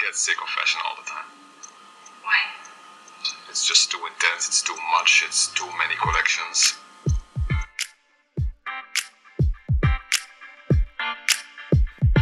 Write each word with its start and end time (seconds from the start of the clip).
get 0.00 0.16
sick 0.16 0.40
of 0.40 0.48
fashion 0.48 0.80
all 0.88 0.96
the 0.96 1.08
time. 1.08 1.28
Why? 2.24 2.40
It's 3.50 3.66
just 3.68 3.90
too 3.90 4.00
intense, 4.06 4.48
it's 4.48 4.62
too 4.62 4.76
much, 4.96 5.24
it's 5.26 5.48
too 5.48 5.68
many 5.76 5.96
collections. 6.00 6.78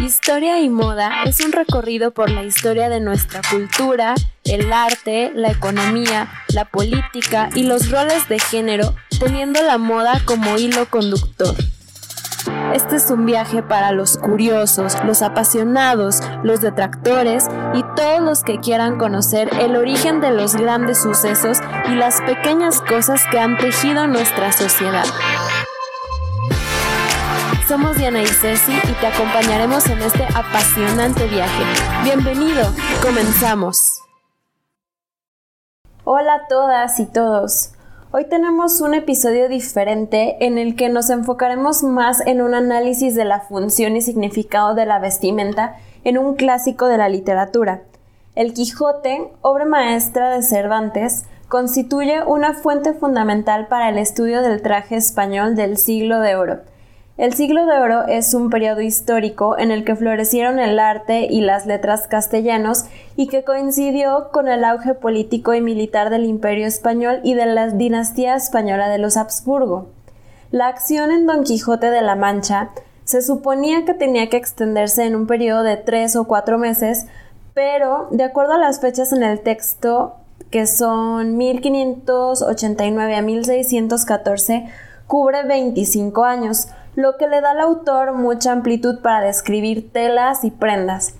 Historia 0.00 0.58
y 0.60 0.68
moda 0.68 1.22
es 1.24 1.40
un 1.40 1.52
recorrido 1.52 2.12
por 2.12 2.30
la 2.30 2.42
historia 2.42 2.88
de 2.88 3.00
nuestra 3.00 3.42
cultura, 3.48 4.14
el 4.44 4.72
arte, 4.72 5.30
la 5.34 5.50
economía, 5.50 6.28
la 6.48 6.64
política 6.64 7.48
y 7.54 7.64
los 7.64 7.90
roles 7.90 8.28
de 8.28 8.38
género, 8.38 8.94
teniendo 9.20 9.62
la 9.62 9.78
moda 9.78 10.20
como 10.24 10.56
hilo 10.56 10.88
conductor. 10.88 11.54
Este 12.74 12.96
es 12.96 13.10
un 13.10 13.24
viaje 13.24 13.62
para 13.62 13.92
los 13.92 14.18
curiosos, 14.18 14.96
los 15.04 15.22
apasionados, 15.22 16.20
los 16.42 16.60
detractores 16.60 17.48
y 17.74 17.82
todos 17.94 18.20
los 18.20 18.42
que 18.42 18.58
quieran 18.58 18.98
conocer 18.98 19.50
el 19.60 19.76
origen 19.76 20.20
de 20.20 20.30
los 20.30 20.56
grandes 20.56 20.98
sucesos 20.98 21.58
y 21.88 21.94
las 21.94 22.20
pequeñas 22.22 22.80
cosas 22.80 23.22
que 23.30 23.38
han 23.38 23.56
tejido 23.58 24.06
nuestra 24.06 24.52
sociedad. 24.52 25.04
Somos 27.66 27.96
Diana 27.98 28.22
y 28.22 28.26
Ceci 28.26 28.72
y 28.72 28.92
te 29.00 29.06
acompañaremos 29.06 29.86
en 29.88 29.98
este 29.98 30.24
apasionante 30.24 31.26
viaje. 31.26 31.64
Bienvenido, 32.02 32.66
comenzamos. 33.02 34.00
Hola 36.04 36.34
a 36.34 36.46
todas 36.48 36.98
y 36.98 37.06
todos. 37.06 37.72
Hoy 38.10 38.24
tenemos 38.24 38.80
un 38.80 38.94
episodio 38.94 39.50
diferente 39.50 40.38
en 40.40 40.56
el 40.56 40.76
que 40.76 40.88
nos 40.88 41.10
enfocaremos 41.10 41.82
más 41.82 42.26
en 42.26 42.40
un 42.40 42.54
análisis 42.54 43.14
de 43.14 43.26
la 43.26 43.40
función 43.40 43.96
y 43.96 44.00
significado 44.00 44.74
de 44.74 44.86
la 44.86 44.98
vestimenta 44.98 45.76
en 46.04 46.18
un 46.18 46.34
clásico 46.34 46.86
de 46.86 46.98
la 46.98 47.08
literatura. 47.08 47.82
El 48.34 48.54
Quijote, 48.54 49.30
obra 49.42 49.64
maestra 49.64 50.30
de 50.30 50.42
Cervantes, 50.42 51.24
constituye 51.48 52.22
una 52.24 52.54
fuente 52.54 52.92
fundamental 52.92 53.68
para 53.68 53.88
el 53.88 53.98
estudio 53.98 54.42
del 54.42 54.62
traje 54.62 54.96
español 54.96 55.56
del 55.56 55.76
siglo 55.76 56.20
de 56.20 56.36
oro 56.36 56.58
el 57.18 57.34
siglo 57.34 57.66
de 57.66 57.72
oro 57.72 58.06
es 58.06 58.32
un 58.32 58.48
periodo 58.48 58.80
histórico 58.80 59.58
en 59.58 59.72
el 59.72 59.84
que 59.84 59.96
florecieron 59.96 60.60
el 60.60 60.78
arte 60.78 61.26
y 61.28 61.40
las 61.40 61.66
letras 61.66 62.06
castellanos 62.06 62.84
y 63.16 63.26
que 63.26 63.42
coincidió 63.42 64.28
con 64.30 64.46
el 64.46 64.62
auge 64.62 64.94
político 64.94 65.52
y 65.52 65.60
militar 65.60 66.10
del 66.10 66.24
imperio 66.24 66.68
español 66.68 67.18
y 67.24 67.34
de 67.34 67.46
la 67.46 67.70
dinastía 67.70 68.36
española 68.36 68.88
de 68.88 68.98
los 68.98 69.16
Habsburgo. 69.16 69.88
La 70.52 70.68
acción 70.68 71.10
en 71.10 71.26
Don 71.26 71.42
Quijote 71.42 71.90
de 71.90 72.02
la 72.02 72.14
Mancha 72.14 72.70
se 73.08 73.22
suponía 73.22 73.86
que 73.86 73.94
tenía 73.94 74.28
que 74.28 74.36
extenderse 74.36 75.06
en 75.06 75.16
un 75.16 75.26
periodo 75.26 75.62
de 75.62 75.78
tres 75.78 76.14
o 76.14 76.24
cuatro 76.24 76.58
meses, 76.58 77.06
pero 77.54 78.06
de 78.10 78.22
acuerdo 78.22 78.52
a 78.52 78.58
las 78.58 78.80
fechas 78.82 79.14
en 79.14 79.22
el 79.22 79.40
texto, 79.40 80.16
que 80.50 80.66
son 80.66 81.38
1589 81.38 83.16
a 83.16 83.22
1614, 83.22 84.68
cubre 85.06 85.42
25 85.44 86.22
años, 86.22 86.68
lo 86.96 87.16
que 87.16 87.28
le 87.28 87.40
da 87.40 87.52
al 87.52 87.60
autor 87.60 88.12
mucha 88.12 88.52
amplitud 88.52 89.00
para 89.00 89.24
describir 89.24 89.90
telas 89.90 90.44
y 90.44 90.50
prendas. 90.50 91.14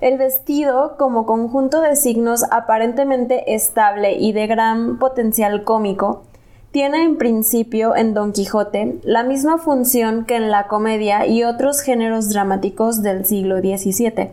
El 0.00 0.18
vestido, 0.18 0.94
como 0.96 1.26
conjunto 1.26 1.80
de 1.80 1.96
signos 1.96 2.44
aparentemente 2.52 3.56
estable 3.56 4.12
y 4.12 4.30
de 4.30 4.46
gran 4.46 5.00
potencial 5.00 5.64
cómico, 5.64 6.22
tiene 6.74 7.04
en 7.04 7.18
principio 7.18 7.94
en 7.94 8.14
Don 8.14 8.32
Quijote 8.32 8.98
la 9.04 9.22
misma 9.22 9.58
función 9.58 10.24
que 10.24 10.34
en 10.34 10.50
la 10.50 10.66
comedia 10.66 11.24
y 11.24 11.44
otros 11.44 11.80
géneros 11.80 12.30
dramáticos 12.30 13.00
del 13.00 13.24
siglo 13.24 13.60
XVII. 13.60 14.32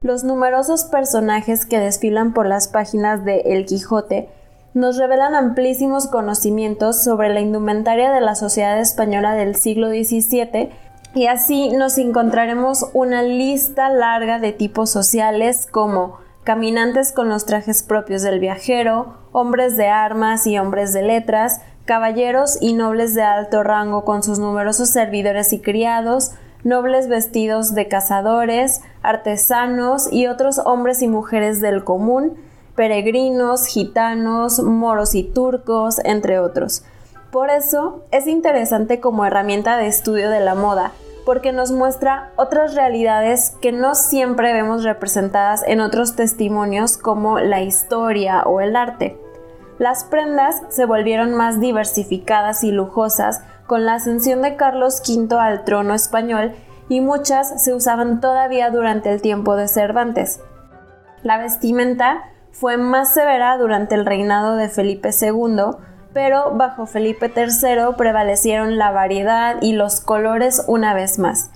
Los 0.00 0.24
numerosos 0.24 0.82
personajes 0.82 1.64
que 1.64 1.78
desfilan 1.78 2.34
por 2.34 2.48
las 2.48 2.66
páginas 2.66 3.24
de 3.24 3.42
El 3.42 3.64
Quijote 3.64 4.28
nos 4.74 4.96
revelan 4.96 5.36
amplísimos 5.36 6.08
conocimientos 6.08 7.00
sobre 7.00 7.32
la 7.32 7.38
indumentaria 7.38 8.10
de 8.10 8.20
la 8.20 8.34
sociedad 8.34 8.80
española 8.80 9.34
del 9.34 9.54
siglo 9.54 9.90
XVII 9.90 10.70
y 11.14 11.26
así 11.28 11.68
nos 11.68 11.98
encontraremos 11.98 12.90
una 12.94 13.22
lista 13.22 13.90
larga 13.90 14.40
de 14.40 14.52
tipos 14.52 14.90
sociales 14.90 15.68
como 15.70 16.21
caminantes 16.44 17.12
con 17.12 17.28
los 17.28 17.46
trajes 17.46 17.82
propios 17.82 18.22
del 18.22 18.40
viajero, 18.40 19.14
hombres 19.32 19.76
de 19.76 19.88
armas 19.88 20.46
y 20.46 20.58
hombres 20.58 20.92
de 20.92 21.02
letras, 21.02 21.60
caballeros 21.84 22.58
y 22.60 22.72
nobles 22.72 23.14
de 23.14 23.22
alto 23.22 23.62
rango 23.62 24.04
con 24.04 24.22
sus 24.22 24.38
numerosos 24.38 24.88
servidores 24.90 25.52
y 25.52 25.60
criados, 25.60 26.32
nobles 26.64 27.08
vestidos 27.08 27.74
de 27.74 27.88
cazadores, 27.88 28.82
artesanos 29.02 30.12
y 30.12 30.26
otros 30.26 30.58
hombres 30.64 31.02
y 31.02 31.08
mujeres 31.08 31.60
del 31.60 31.84
común, 31.84 32.34
peregrinos, 32.76 33.66
gitanos, 33.66 34.60
moros 34.60 35.14
y 35.14 35.24
turcos, 35.24 35.98
entre 36.04 36.38
otros. 36.38 36.84
Por 37.30 37.50
eso 37.50 38.04
es 38.10 38.26
interesante 38.26 39.00
como 39.00 39.24
herramienta 39.24 39.76
de 39.76 39.86
estudio 39.86 40.30
de 40.30 40.40
la 40.40 40.54
moda, 40.54 40.92
porque 41.24 41.52
nos 41.52 41.70
muestra 41.70 42.32
otras 42.36 42.74
realidades 42.74 43.56
que 43.60 43.72
no 43.72 43.94
siempre 43.94 44.52
vemos 44.52 44.84
representadas 44.84 45.62
en 45.66 45.80
otros 45.80 46.16
testimonios 46.16 46.98
como 46.98 47.38
la 47.38 47.62
historia 47.62 48.42
o 48.42 48.60
el 48.60 48.76
arte. 48.76 49.18
Las 49.78 50.04
prendas 50.04 50.62
se 50.68 50.84
volvieron 50.84 51.34
más 51.34 51.60
diversificadas 51.60 52.64
y 52.64 52.70
lujosas 52.70 53.42
con 53.66 53.86
la 53.86 53.94
ascensión 53.94 54.42
de 54.42 54.56
Carlos 54.56 55.02
V 55.06 55.34
al 55.38 55.64
trono 55.64 55.94
español 55.94 56.52
y 56.88 57.00
muchas 57.00 57.62
se 57.62 57.72
usaban 57.72 58.20
todavía 58.20 58.70
durante 58.70 59.10
el 59.10 59.22
tiempo 59.22 59.56
de 59.56 59.68
Cervantes. 59.68 60.40
La 61.22 61.38
vestimenta 61.38 62.22
fue 62.50 62.76
más 62.76 63.14
severa 63.14 63.56
durante 63.56 63.94
el 63.94 64.04
reinado 64.04 64.56
de 64.56 64.68
Felipe 64.68 65.10
II, 65.18 65.76
pero 66.12 66.52
bajo 66.54 66.86
Felipe 66.86 67.32
III 67.34 67.94
prevalecieron 67.96 68.76
la 68.76 68.90
variedad 68.90 69.56
y 69.60 69.72
los 69.72 70.00
colores 70.00 70.64
una 70.66 70.94
vez 70.94 71.18
más. 71.18 71.50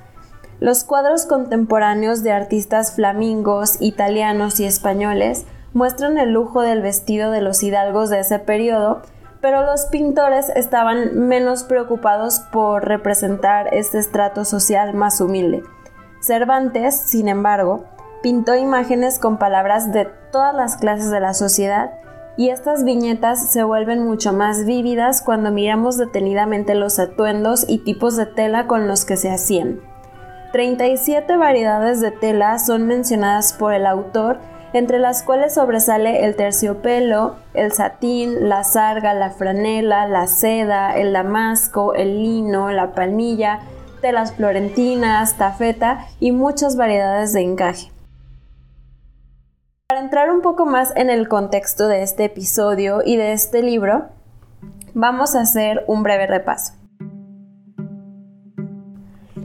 Los 0.58 0.84
cuadros 0.84 1.26
contemporáneos 1.26 2.22
de 2.22 2.32
artistas 2.32 2.94
flamingos, 2.94 3.76
italianos 3.80 4.58
y 4.58 4.64
españoles 4.64 5.44
muestran 5.74 6.16
el 6.16 6.32
lujo 6.32 6.62
del 6.62 6.80
vestido 6.80 7.30
de 7.30 7.42
los 7.42 7.62
hidalgos 7.62 8.08
de 8.08 8.20
ese 8.20 8.38
periodo, 8.38 9.02
pero 9.42 9.62
los 9.62 9.84
pintores 9.86 10.48
estaban 10.56 11.28
menos 11.28 11.64
preocupados 11.64 12.40
por 12.40 12.86
representar 12.86 13.74
este 13.74 13.98
estrato 13.98 14.46
social 14.46 14.94
más 14.94 15.20
humilde. 15.20 15.62
Cervantes, 16.20 16.98
sin 16.98 17.28
embargo, 17.28 17.84
pintó 18.22 18.54
imágenes 18.54 19.18
con 19.18 19.36
palabras 19.36 19.92
de 19.92 20.06
todas 20.32 20.54
las 20.54 20.78
clases 20.78 21.10
de 21.10 21.20
la 21.20 21.34
sociedad 21.34 21.90
y 22.36 22.50
estas 22.50 22.84
viñetas 22.84 23.50
se 23.50 23.62
vuelven 23.64 24.04
mucho 24.04 24.32
más 24.32 24.64
vívidas 24.64 25.22
cuando 25.22 25.50
miramos 25.50 25.96
detenidamente 25.96 26.74
los 26.74 26.98
atuendos 26.98 27.64
y 27.66 27.78
tipos 27.78 28.16
de 28.16 28.26
tela 28.26 28.66
con 28.66 28.86
los 28.86 29.04
que 29.04 29.16
se 29.16 29.30
hacían. 29.30 29.80
37 30.52 31.36
variedades 31.36 32.00
de 32.00 32.10
tela 32.10 32.58
son 32.58 32.86
mencionadas 32.86 33.52
por 33.52 33.72
el 33.72 33.86
autor, 33.86 34.38
entre 34.72 34.98
las 34.98 35.22
cuales 35.22 35.54
sobresale 35.54 36.24
el 36.24 36.36
terciopelo, 36.36 37.36
el 37.54 37.72
satín, 37.72 38.48
la 38.48 38.64
sarga, 38.64 39.14
la 39.14 39.30
franela, 39.30 40.06
la 40.06 40.26
seda, 40.26 40.94
el 40.94 41.12
damasco, 41.12 41.94
el 41.94 42.22
lino, 42.22 42.70
la 42.70 42.92
palmilla, 42.92 43.60
telas 44.02 44.34
florentinas, 44.34 45.36
tafeta 45.38 46.06
y 46.20 46.32
muchas 46.32 46.76
variedades 46.76 47.32
de 47.32 47.40
encaje. 47.40 47.95
Para 49.96 50.04
entrar 50.04 50.30
un 50.30 50.42
poco 50.42 50.66
más 50.66 50.92
en 50.94 51.08
el 51.08 51.26
contexto 51.26 51.88
de 51.88 52.02
este 52.02 52.26
episodio 52.26 53.00
y 53.02 53.16
de 53.16 53.32
este 53.32 53.62
libro, 53.62 54.08
vamos 54.92 55.34
a 55.34 55.40
hacer 55.40 55.84
un 55.86 56.02
breve 56.02 56.26
repaso. 56.26 56.74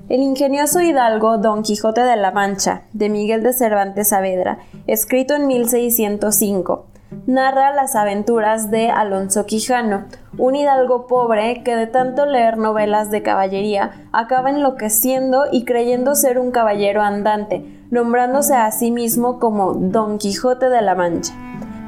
El 0.09 0.19
ingenioso 0.19 0.81
hidalgo 0.81 1.37
Don 1.37 1.63
Quijote 1.63 2.01
de 2.01 2.17
la 2.17 2.31
Mancha, 2.31 2.81
de 2.91 3.07
Miguel 3.07 3.43
de 3.43 3.53
Cervantes 3.53 4.09
Saavedra, 4.09 4.57
escrito 4.87 5.35
en 5.35 5.47
1605, 5.47 6.85
narra 7.27 7.73
las 7.73 7.95
aventuras 7.95 8.71
de 8.71 8.89
Alonso 8.89 9.45
Quijano, 9.45 10.05
un 10.37 10.55
hidalgo 10.55 11.07
pobre 11.07 11.61
que 11.63 11.75
de 11.75 11.87
tanto 11.87 12.25
leer 12.25 12.57
novelas 12.57 13.11
de 13.11 13.21
caballería 13.21 14.07
acaba 14.11 14.49
enloqueciendo 14.49 15.45
y 15.51 15.65
creyendo 15.65 16.15
ser 16.15 16.39
un 16.39 16.51
caballero 16.51 17.01
andante, 17.01 17.65
nombrándose 17.89 18.55
a 18.55 18.71
sí 18.71 18.91
mismo 18.91 19.39
como 19.39 19.73
Don 19.73 20.17
Quijote 20.17 20.69
de 20.69 20.81
la 20.81 20.95
Mancha. 20.95 21.33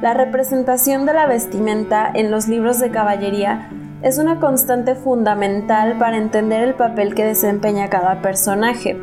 La 0.02 0.12
representación 0.12 1.06
de 1.06 1.14
la 1.14 1.26
vestimenta 1.26 2.10
en 2.12 2.30
los 2.30 2.48
libros 2.48 2.78
de 2.78 2.90
caballería 2.90 3.70
es 4.02 4.18
una 4.18 4.38
constante 4.38 4.94
fundamental 4.94 5.96
para 5.98 6.18
entender 6.18 6.62
el 6.62 6.74
papel 6.74 7.14
que 7.14 7.24
desempeña 7.24 7.88
cada 7.88 8.20
personaje. 8.20 8.98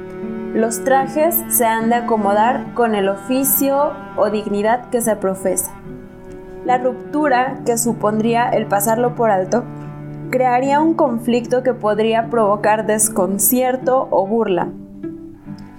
Los 0.54 0.84
trajes 0.84 1.36
se 1.48 1.66
han 1.66 1.90
de 1.90 1.96
acomodar 1.96 2.74
con 2.76 2.94
el 2.94 3.10
oficio 3.10 3.94
o 4.18 4.30
dignidad 4.30 4.90
que 4.90 5.02
se 5.02 5.16
profesa. 5.16 5.72
La 6.72 6.78
ruptura 6.78 7.58
que 7.66 7.78
supondría 7.78 8.48
el 8.48 8.66
pasarlo 8.66 9.14
por 9.14 9.30
alto 9.30 9.66
crearía 10.30 10.80
un 10.80 10.94
conflicto 10.94 11.64
que 11.64 11.74
podría 11.74 12.30
provocar 12.30 12.86
desconcierto 12.86 14.08
o 14.10 14.26
burla. 14.26 14.70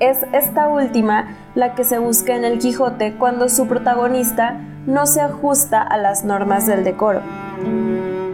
Es 0.00 0.19
esta 0.35 0.69
última 0.69 1.35
la 1.55 1.75
que 1.75 1.85
se 1.85 1.99
busca 1.99 2.37
en 2.37 2.44
el 2.44 2.59
Quijote 2.59 3.15
cuando 3.15 3.49
su 3.49 3.67
protagonista 3.69 4.61
no 4.87 5.06
se 5.06 5.23
ajusta 5.23 5.81
a 5.81 5.97
las 5.97 6.27
normas 6.27 6.67
del 6.67 6.85
decoro. 6.85 7.23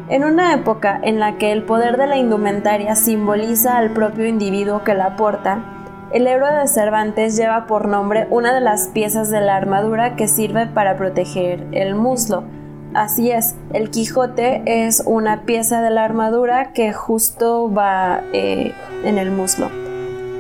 En 0.08 0.24
una 0.24 0.52
época 0.52 0.98
en 1.00 1.20
la 1.20 1.38
que 1.38 1.52
el 1.52 1.62
poder 1.62 1.96
de 1.96 2.08
la 2.08 2.16
indumentaria 2.16 2.96
simboliza 2.96 3.78
al 3.78 3.90
propio 3.90 4.26
individuo 4.26 4.82
que 4.82 4.94
la 4.94 5.14
porta, 5.14 5.77
el 6.12 6.26
héroe 6.26 6.52
de 6.54 6.68
Cervantes 6.68 7.36
lleva 7.36 7.66
por 7.66 7.88
nombre 7.88 8.26
una 8.30 8.54
de 8.54 8.60
las 8.60 8.88
piezas 8.88 9.30
de 9.30 9.40
la 9.40 9.56
armadura 9.56 10.16
que 10.16 10.28
sirve 10.28 10.66
para 10.66 10.96
proteger 10.96 11.66
el 11.72 11.94
muslo. 11.94 12.44
Así 12.94 13.30
es, 13.30 13.54
el 13.74 13.90
Quijote 13.90 14.62
es 14.64 15.02
una 15.04 15.42
pieza 15.42 15.82
de 15.82 15.90
la 15.90 16.04
armadura 16.04 16.72
que 16.72 16.92
justo 16.92 17.72
va 17.72 18.22
eh, 18.32 18.72
en 19.04 19.18
el 19.18 19.30
muslo. 19.30 19.70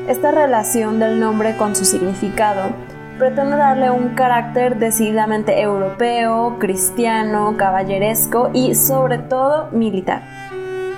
Esta 0.08 0.30
relación 0.30 0.98
del 0.98 1.20
nombre 1.20 1.56
con 1.58 1.76
su 1.76 1.84
significado 1.84 2.70
pretende 3.18 3.56
darle 3.56 3.90
un 3.90 4.14
carácter 4.14 4.78
decididamente 4.78 5.60
europeo, 5.60 6.56
cristiano, 6.58 7.56
caballeresco 7.58 8.50
y 8.54 8.74
sobre 8.74 9.18
todo 9.18 9.68
militar. 9.72 10.22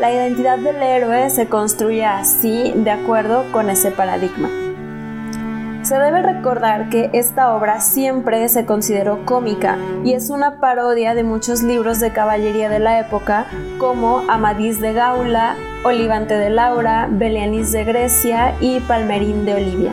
La 0.00 0.10
identidad 0.10 0.56
del 0.56 0.76
héroe 0.76 1.28
se 1.28 1.46
construye 1.46 2.06
así 2.06 2.72
de 2.74 2.90
acuerdo 2.90 3.44
con 3.52 3.68
ese 3.68 3.90
paradigma. 3.90 4.48
Se 5.82 5.98
debe 5.98 6.22
recordar 6.22 6.88
que 6.88 7.10
esta 7.12 7.54
obra 7.54 7.82
siempre 7.82 8.48
se 8.48 8.64
consideró 8.64 9.26
cómica 9.26 9.76
y 10.02 10.14
es 10.14 10.30
una 10.30 10.58
parodia 10.58 11.12
de 11.12 11.22
muchos 11.22 11.62
libros 11.62 12.00
de 12.00 12.14
caballería 12.14 12.70
de 12.70 12.78
la 12.78 12.98
época 12.98 13.44
como 13.76 14.24
Amadís 14.30 14.80
de 14.80 14.94
Gaula, 14.94 15.56
Olivante 15.84 16.32
de 16.32 16.48
Laura, 16.48 17.06
Belianis 17.10 17.70
de 17.70 17.84
Grecia 17.84 18.54
y 18.58 18.80
Palmerín 18.80 19.44
de 19.44 19.54
Olivia. 19.56 19.92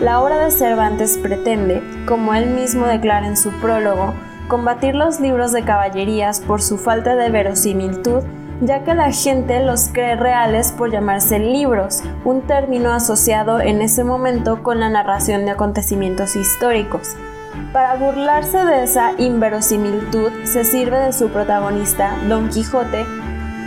La 0.00 0.20
obra 0.20 0.38
de 0.38 0.50
Cervantes 0.50 1.18
pretende, 1.18 1.80
como 2.04 2.34
él 2.34 2.50
mismo 2.50 2.84
declara 2.84 3.28
en 3.28 3.36
su 3.36 3.52
prólogo, 3.60 4.12
combatir 4.48 4.96
los 4.96 5.20
libros 5.20 5.52
de 5.52 5.62
caballerías 5.62 6.40
por 6.40 6.62
su 6.62 6.78
falta 6.78 7.14
de 7.14 7.30
verosimilitud 7.30 8.24
ya 8.60 8.84
que 8.84 8.94
la 8.94 9.10
gente 9.12 9.60
los 9.60 9.88
cree 9.88 10.16
reales 10.16 10.72
por 10.72 10.90
llamarse 10.90 11.38
libros, 11.38 12.02
un 12.24 12.42
término 12.42 12.92
asociado 12.92 13.60
en 13.60 13.80
ese 13.80 14.04
momento 14.04 14.62
con 14.62 14.80
la 14.80 14.90
narración 14.90 15.44
de 15.44 15.52
acontecimientos 15.52 16.36
históricos. 16.36 17.16
Para 17.72 17.94
burlarse 17.96 18.58
de 18.64 18.84
esa 18.84 19.12
inverosimilitud 19.18 20.30
se 20.44 20.64
sirve 20.64 20.98
de 20.98 21.12
su 21.12 21.28
protagonista, 21.28 22.16
Don 22.28 22.48
Quijote, 22.48 23.06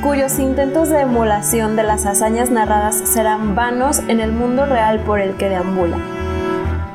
cuyos 0.03 0.39
intentos 0.39 0.89
de 0.89 1.01
emulación 1.01 1.75
de 1.75 1.83
las 1.83 2.05
hazañas 2.05 2.49
narradas 2.49 2.95
serán 2.95 3.55
vanos 3.55 3.99
en 4.07 4.19
el 4.19 4.31
mundo 4.31 4.65
real 4.65 4.99
por 4.99 5.19
el 5.19 5.35
que 5.37 5.49
deambula. 5.49 5.97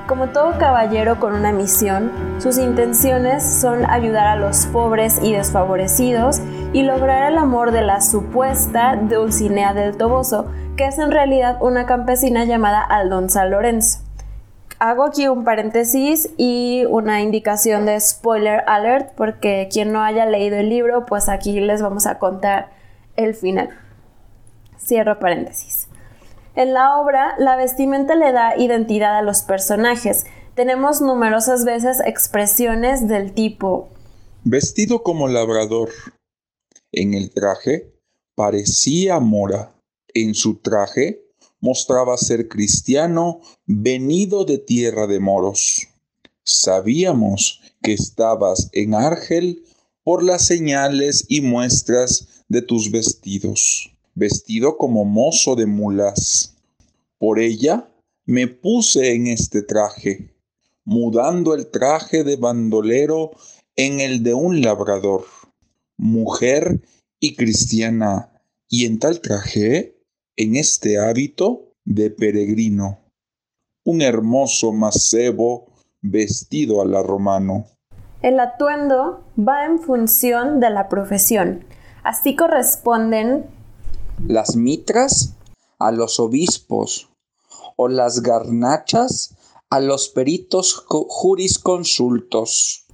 Como 0.09 0.31
todo 0.31 0.57
caballero 0.57 1.21
con 1.21 1.35
una 1.35 1.53
misión, 1.53 2.11
sus 2.39 2.57
intenciones 2.57 3.43
son 3.45 3.85
ayudar 3.85 4.27
a 4.27 4.37
los 4.37 4.65
pobres 4.65 5.21
y 5.23 5.35
desfavorecidos 5.35 6.41
y 6.73 6.83
lograr 6.83 7.31
el 7.31 7.37
amor 7.37 7.73
de 7.73 7.83
la 7.83 8.01
supuesta 8.01 8.97
Dulcinea 8.97 9.75
del 9.75 9.99
Toboso, 9.99 10.51
que 10.79 10.87
es 10.87 10.99
en 10.99 11.11
realidad 11.11 11.59
una 11.61 11.85
campesina 11.85 12.47
llamada 12.47 12.81
Aldonza 12.81 13.45
Lorenzo. 13.45 13.99
Hago 14.79 15.05
aquí 15.05 15.29
un 15.29 15.45
paréntesis 15.45 16.31
y 16.39 16.87
una 16.89 17.21
indicación 17.21 17.85
de 17.85 18.01
spoiler 18.01 18.65
alert 18.67 19.13
porque 19.15 19.69
quien 19.71 19.93
no 19.93 20.03
haya 20.03 20.25
leído 20.25 20.57
el 20.57 20.71
libro, 20.71 21.05
pues 21.05 21.29
aquí 21.29 21.61
les 21.61 21.83
vamos 21.83 22.07
a 22.07 22.19
contar 22.19 22.71
el 23.17 23.35
final. 23.35 23.69
Cierro 24.79 25.19
paréntesis. 25.19 25.78
En 26.59 26.75
la 26.75 26.99
obra, 26.99 27.37
la 27.39 27.55
vestimenta 27.55 28.17
le 28.17 28.33
da 28.33 28.59
identidad 28.59 29.17
a 29.17 29.23
los 29.23 29.43
personajes. 29.43 30.27
Tenemos 30.57 31.01
numerosas 31.01 31.65
veces 31.65 31.99
expresiones 32.05 33.07
del 33.07 33.33
tipo 33.33 33.91
Vestido 34.43 35.05
como 35.05 35.29
labrador. 35.29 35.91
En 36.91 37.15
el 37.15 37.31
traje 37.31 37.95
parecía 38.35 39.21
mora. 39.21 39.73
En 40.13 40.35
su 40.35 40.57
traje 40.57 41.23
mostraba 41.61 42.17
ser 42.17 42.49
cristiano 42.49 43.41
venido 43.67 44.45
de 44.45 44.59
tierra 44.59 45.07
de 45.07 45.21
moros. 45.21 45.87
Sabíamos 46.43 47.61
que 47.85 47.93
estabas 47.93 48.69
en 48.73 48.95
Argel 48.95 49.63
por 50.03 50.25
las 50.25 50.45
señales 50.45 51.25
y 51.29 51.41
muestras 51.41 52.43
de 52.49 52.63
tus 52.63 52.91
vestidos 52.91 53.97
vestido 54.19 54.77
como 54.77 55.05
mozo 55.05 55.55
de 55.55 55.67
mulas. 55.67 56.57
Por 57.19 57.39
ella 57.39 57.89
me 58.27 58.47
puse 58.47 59.15
en 59.15 59.29
este 59.29 59.63
traje, 59.63 60.35
mudando 60.85 61.55
el 61.55 61.71
traje 61.71 62.25
de 62.25 62.37
bandolero 62.37 63.31
en 63.77 64.01
el 64.01 64.23
de 64.23 64.35
un 64.35 64.61
labrador, 64.61 65.25
mujer 65.97 66.81
y 67.21 67.37
cristiana, 67.37 68.33
y 68.69 68.85
en 68.87 68.99
tal 68.99 69.21
traje, 69.21 69.97
en 70.37 70.57
este 70.57 70.99
hábito 70.99 71.73
de 71.85 72.11
peregrino, 72.11 72.99
un 73.85 74.03
hermoso 74.03 74.73
macebo 74.73 75.67
vestido 76.03 76.83
a 76.83 76.85
la 76.85 77.03
romano. 77.03 77.67
El 78.21 78.39
atuendo 78.41 79.25
va 79.39 79.65
en 79.65 79.79
función 79.79 80.61
de 80.61 80.71
la 80.71 80.89
profesión. 80.89 81.65
Así 82.03 82.37
corresponden 82.37 83.47
las 84.27 84.57
mitras 84.57 85.35
a 85.79 85.93
los 85.93 86.19
obispos 86.19 87.09
o 87.77 87.89
las 87.89 88.23
garnachas 88.23 89.37
a 89.71 89.81
los 89.81 90.09
peritos 90.09 90.85
jurisconsultos. 90.89 92.87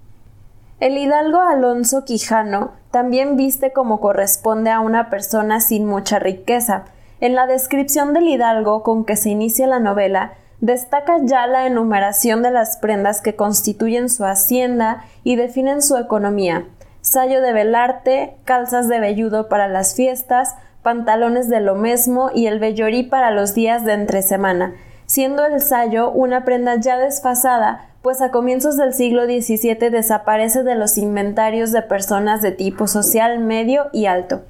El 0.81 0.99
hidalgo 0.99 1.41
Alonso 1.41 2.05
Quijano 2.05 2.73
también 2.91 3.37
viste 3.37 3.73
como 3.73 4.01
corresponde 4.01 4.71
a 4.71 4.81
una 4.81 5.09
persona 5.09 5.61
sin 5.61 5.87
mucha 5.87 6.19
riqueza. 6.19 6.85
En 7.21 7.35
la 7.35 7.47
descripción 7.47 8.13
del 8.13 8.29
hidalgo 8.29 8.83
con 8.83 9.05
que 9.05 9.17
se 9.17 9.31
inicia 9.31 9.67
la 9.67 9.81
novela, 9.81 10.35
destaca 10.61 11.19
ya 11.25 11.47
la 11.47 11.67
enumeración 11.67 12.43
de 12.43 12.51
las 12.51 12.77
prendas 12.79 13.21
que 13.21 13.37
constituyen 13.37 14.09
su 14.09 14.25
hacienda 14.25 15.05
y 15.23 15.37
definen 15.37 15.81
su 15.81 15.97
economía. 15.97 16.67
Sayo 17.01 17.41
de 17.41 17.53
velarte, 17.53 18.37
calzas 18.45 18.89
de 18.89 18.99
velludo 18.99 19.49
para 19.49 19.69
las 19.69 19.95
fiestas, 19.95 20.55
pantalones 20.85 21.49
de 21.49 21.61
lo 21.61 21.75
mismo 21.75 22.31
y 22.33 22.47
el 22.47 22.61
vellorí 22.61 23.05
para 23.05 23.31
los 23.31 23.55
días 23.55 23.85
de 23.85 23.95
entre 23.95 24.23
semana, 24.23 24.75
siendo 25.07 25.45
el 25.47 25.61
sayo 25.61 26.11
una 26.11 26.45
prenda 26.45 26.77
ya 26.77 26.99
desfasada, 26.99 27.89
pues 28.03 28.21
a 28.21 28.31
comienzos 28.31 28.77
del 28.77 28.93
siglo 28.93 29.25
XVII 29.25 29.89
desaparece 29.89 30.63
de 30.63 30.75
los 30.75 30.99
inventarios 30.99 31.73
de 31.73 31.81
personas 31.81 32.43
de 32.43 32.53
tipo 32.53 32.87
social 32.87 33.39
medio 33.39 33.87
y 33.95 34.05
alto. 34.05 34.43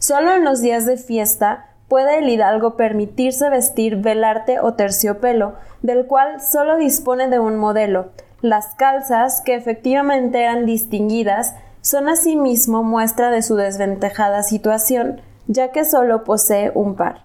Solo 0.00 0.34
en 0.34 0.44
los 0.44 0.60
días 0.60 0.86
de 0.86 0.96
fiesta 0.96 1.66
puede 1.86 2.18
el 2.18 2.28
hidalgo 2.28 2.76
permitirse 2.76 3.48
vestir 3.48 3.96
velarte 3.96 4.58
o 4.58 4.74
terciopelo, 4.74 5.54
del 5.82 6.06
cual 6.06 6.40
solo 6.40 6.76
dispone 6.78 7.28
de 7.28 7.38
un 7.38 7.58
modelo. 7.58 8.08
Las 8.42 8.74
calzas, 8.74 9.40
que 9.40 9.54
efectivamente 9.54 10.42
eran 10.42 10.66
distinguidas, 10.66 11.54
son 11.80 12.08
asimismo 12.08 12.82
muestra 12.82 13.30
de 13.30 13.42
su 13.42 13.54
desventajada 13.54 14.42
situación, 14.42 15.20
ya 15.46 15.72
que 15.72 15.84
solo 15.84 16.24
posee 16.24 16.72
un 16.74 16.94
par. 16.96 17.22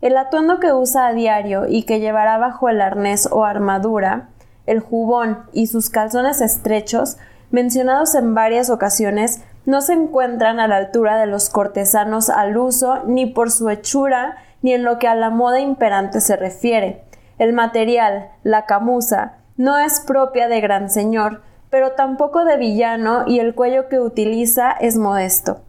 El 0.00 0.16
atuendo 0.16 0.58
que 0.58 0.72
usa 0.72 1.06
a 1.06 1.12
diario 1.12 1.66
y 1.68 1.84
que 1.84 2.00
llevará 2.00 2.38
bajo 2.38 2.68
el 2.68 2.80
arnés 2.80 3.28
o 3.30 3.44
armadura, 3.44 4.28
el 4.66 4.80
jubón 4.80 5.44
y 5.52 5.66
sus 5.68 5.90
calzones 5.90 6.40
estrechos, 6.40 7.18
mencionados 7.50 8.14
en 8.14 8.34
varias 8.34 8.70
ocasiones, 8.70 9.42
no 9.64 9.80
se 9.80 9.92
encuentran 9.92 10.58
a 10.58 10.66
la 10.66 10.76
altura 10.76 11.18
de 11.18 11.26
los 11.26 11.50
cortesanos 11.50 12.30
al 12.30 12.56
uso 12.56 13.04
ni 13.06 13.26
por 13.26 13.50
su 13.50 13.70
hechura 13.70 14.36
ni 14.60 14.72
en 14.72 14.84
lo 14.84 14.98
que 14.98 15.08
a 15.08 15.14
la 15.14 15.30
moda 15.30 15.60
imperante 15.60 16.20
se 16.20 16.36
refiere. 16.36 17.04
El 17.38 17.52
material, 17.52 18.30
la 18.42 18.66
camusa, 18.66 19.34
no 19.56 19.78
es 19.78 20.00
propia 20.00 20.48
de 20.48 20.60
gran 20.60 20.90
señor, 20.90 21.42
pero 21.70 21.92
tampoco 21.92 22.44
de 22.44 22.56
villano 22.56 23.24
y 23.26 23.38
el 23.38 23.54
cuello 23.54 23.88
que 23.88 24.00
utiliza 24.00 24.72
es 24.72 24.96
modesto. 24.96 25.62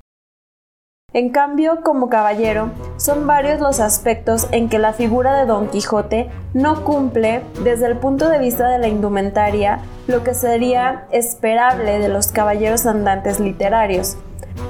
En 1.15 1.29
cambio, 1.29 1.82
como 1.84 2.10
caballero, 2.10 2.72
son 2.98 3.27
varios 3.27 3.60
los 3.60 3.79
aspectos 3.79 4.48
en 4.51 4.67
que 4.67 4.79
la 4.79 4.93
figura 4.93 5.38
de 5.38 5.46
Don 5.46 5.67
Quijote 5.67 6.32
no 6.55 6.84
cumple, 6.84 7.43
desde 7.63 7.86
el 7.86 7.98
punto 7.98 8.29
de 8.29 8.39
vista 8.39 8.67
de 8.67 8.79
la 8.79 8.88
indumentaria, 8.88 9.82
lo 10.08 10.24
que 10.24 10.34
sería 10.34 11.05
esperable 11.12 12.00
de 12.00 12.10
los 12.10 12.32
caballeros 12.32 12.88
andantes 12.88 13.39
literarios. 13.39 14.17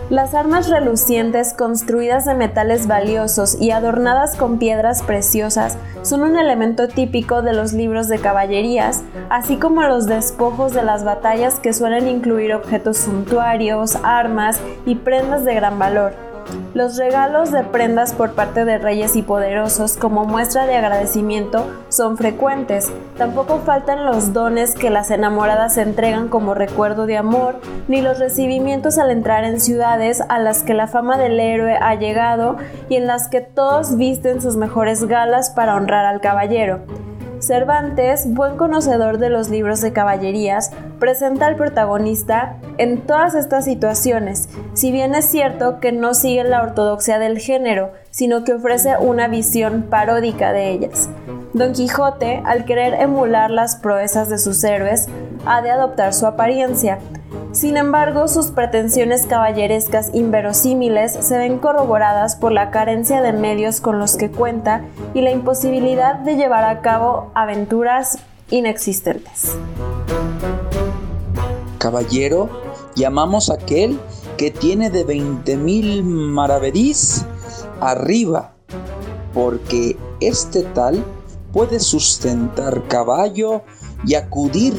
Las 0.09 0.33
armas 0.33 0.69
relucientes 0.69 1.53
construidas 1.53 2.25
de 2.25 2.33
metales 2.33 2.87
valiosos 2.87 3.55
y 3.61 3.71
adornadas 3.71 4.35
con 4.35 4.59
piedras 4.59 5.01
preciosas 5.01 5.77
son 6.01 6.23
un 6.23 6.37
elemento 6.37 6.89
típico 6.89 7.41
de 7.41 7.53
los 7.53 7.71
libros 7.71 8.09
de 8.09 8.19
caballerías, 8.19 9.01
así 9.29 9.55
como 9.55 9.83
los 9.83 10.07
despojos 10.07 10.73
de 10.73 10.83
las 10.83 11.05
batallas 11.05 11.59
que 11.59 11.71
suelen 11.71 12.09
incluir 12.09 12.53
objetos 12.53 12.97
suntuarios, 12.97 13.97
armas 14.03 14.59
y 14.85 14.95
prendas 14.95 15.45
de 15.45 15.55
gran 15.55 15.79
valor 15.79 16.32
Los 16.73 16.97
regalos 16.97 17.51
de 17.51 17.63
prendas 17.63 18.13
por 18.13 18.33
parte 18.33 18.65
de 18.65 18.77
reyes 18.77 19.15
y 19.15 19.21
poderosos 19.21 19.97
como 19.97 20.25
muestra 20.25 20.65
de 20.65 20.75
agradecimiento 20.75 21.67
son 21.89 22.17
frecuentes. 22.17 22.91
Tampoco 23.17 23.59
faltan 23.59 24.05
los 24.05 24.33
dones 24.33 24.75
que 24.75 24.89
las 24.89 25.11
enamoradas 25.11 25.77
entregan 25.77 26.29
como 26.29 26.53
recuerdo 26.53 27.05
de 27.05 27.17
amor, 27.17 27.55
ni 27.87 28.01
los 28.01 28.19
recibimientos 28.19 28.97
al 28.97 29.11
entrar 29.11 29.43
en 29.43 29.59
ciudades 29.59 30.21
a 30.27 30.39
las 30.39 30.63
que 30.63 30.73
la 30.73 30.87
fama 30.87 31.17
del 31.17 31.39
héroe 31.39 31.77
ha 31.79 31.95
llegado 31.95 32.57
y 32.89 32.95
en 32.95 33.07
las 33.07 33.27
que 33.27 33.41
todos 33.41 33.97
visten 33.97 34.41
sus 34.41 34.57
mejores 34.57 35.05
galas 35.05 35.49
para 35.51 35.75
honrar 35.75 36.05
al 36.05 36.21
caballero. 36.21 36.81
Cervantes, 37.43 38.33
buen 38.33 38.55
conocedor 38.55 39.17
de 39.17 39.29
los 39.29 39.49
libros 39.49 39.81
de 39.81 39.91
caballerías, 39.91 40.71
presenta 40.97 41.45
al 41.45 41.57
protagonista 41.57 42.55
en 42.77 43.01
todas 43.01 43.35
estas 43.35 43.65
situaciones, 43.65 44.47
si 44.73 44.93
bien 44.93 45.13
es 45.13 45.25
cierto 45.25 45.81
que 45.81 45.91
no 45.91 46.13
sigue 46.13 46.45
la 46.45 46.63
ortodoxia 46.63 47.19
del 47.19 47.39
género, 47.39 47.91
sino 48.11 48.45
que 48.45 48.53
ofrece 48.53 48.95
una 48.97 49.27
visión 49.27 49.87
paródica 49.89 50.53
de 50.53 50.71
ellas. 50.71 51.09
Don 51.53 51.73
Quijote, 51.73 52.41
al 52.45 52.63
querer 52.63 52.93
emular 52.93 53.51
las 53.51 53.75
proezas 53.75 54.29
de 54.29 54.39
sus 54.39 54.63
héroes, 54.63 55.07
ha 55.45 55.61
de 55.61 55.71
adoptar 55.71 56.13
su 56.13 56.25
apariencia, 56.25 56.99
sin 57.53 57.77
embargo, 57.77 58.27
sus 58.27 58.47
pretensiones 58.47 59.27
caballerescas 59.27 60.09
inverosímiles 60.13 61.11
se 61.11 61.37
ven 61.37 61.59
corroboradas 61.59 62.35
por 62.35 62.51
la 62.51 62.71
carencia 62.71 63.21
de 63.21 63.31
medios 63.31 63.79
con 63.79 63.99
los 63.99 64.17
que 64.17 64.31
cuenta 64.31 64.83
y 65.13 65.21
la 65.21 65.29
imposibilidad 65.29 66.15
de 66.15 66.35
llevar 66.35 66.63
a 66.63 66.81
cabo 66.81 67.31
aventuras 67.35 68.17
inexistentes. 68.49 69.55
Caballero, 71.77 72.49
llamamos 72.95 73.51
a 73.51 73.55
aquel 73.55 73.99
que 74.35 74.49
tiene 74.49 74.89
de 74.89 75.05
20.000 75.05 76.01
maravedís 76.03 77.23
arriba, 77.79 78.53
porque 79.31 79.95
este 80.21 80.63
tal 80.63 81.03
puede 81.51 81.79
sustentar 81.79 82.87
caballo 82.87 83.61
y 84.07 84.15
acudir 84.15 84.73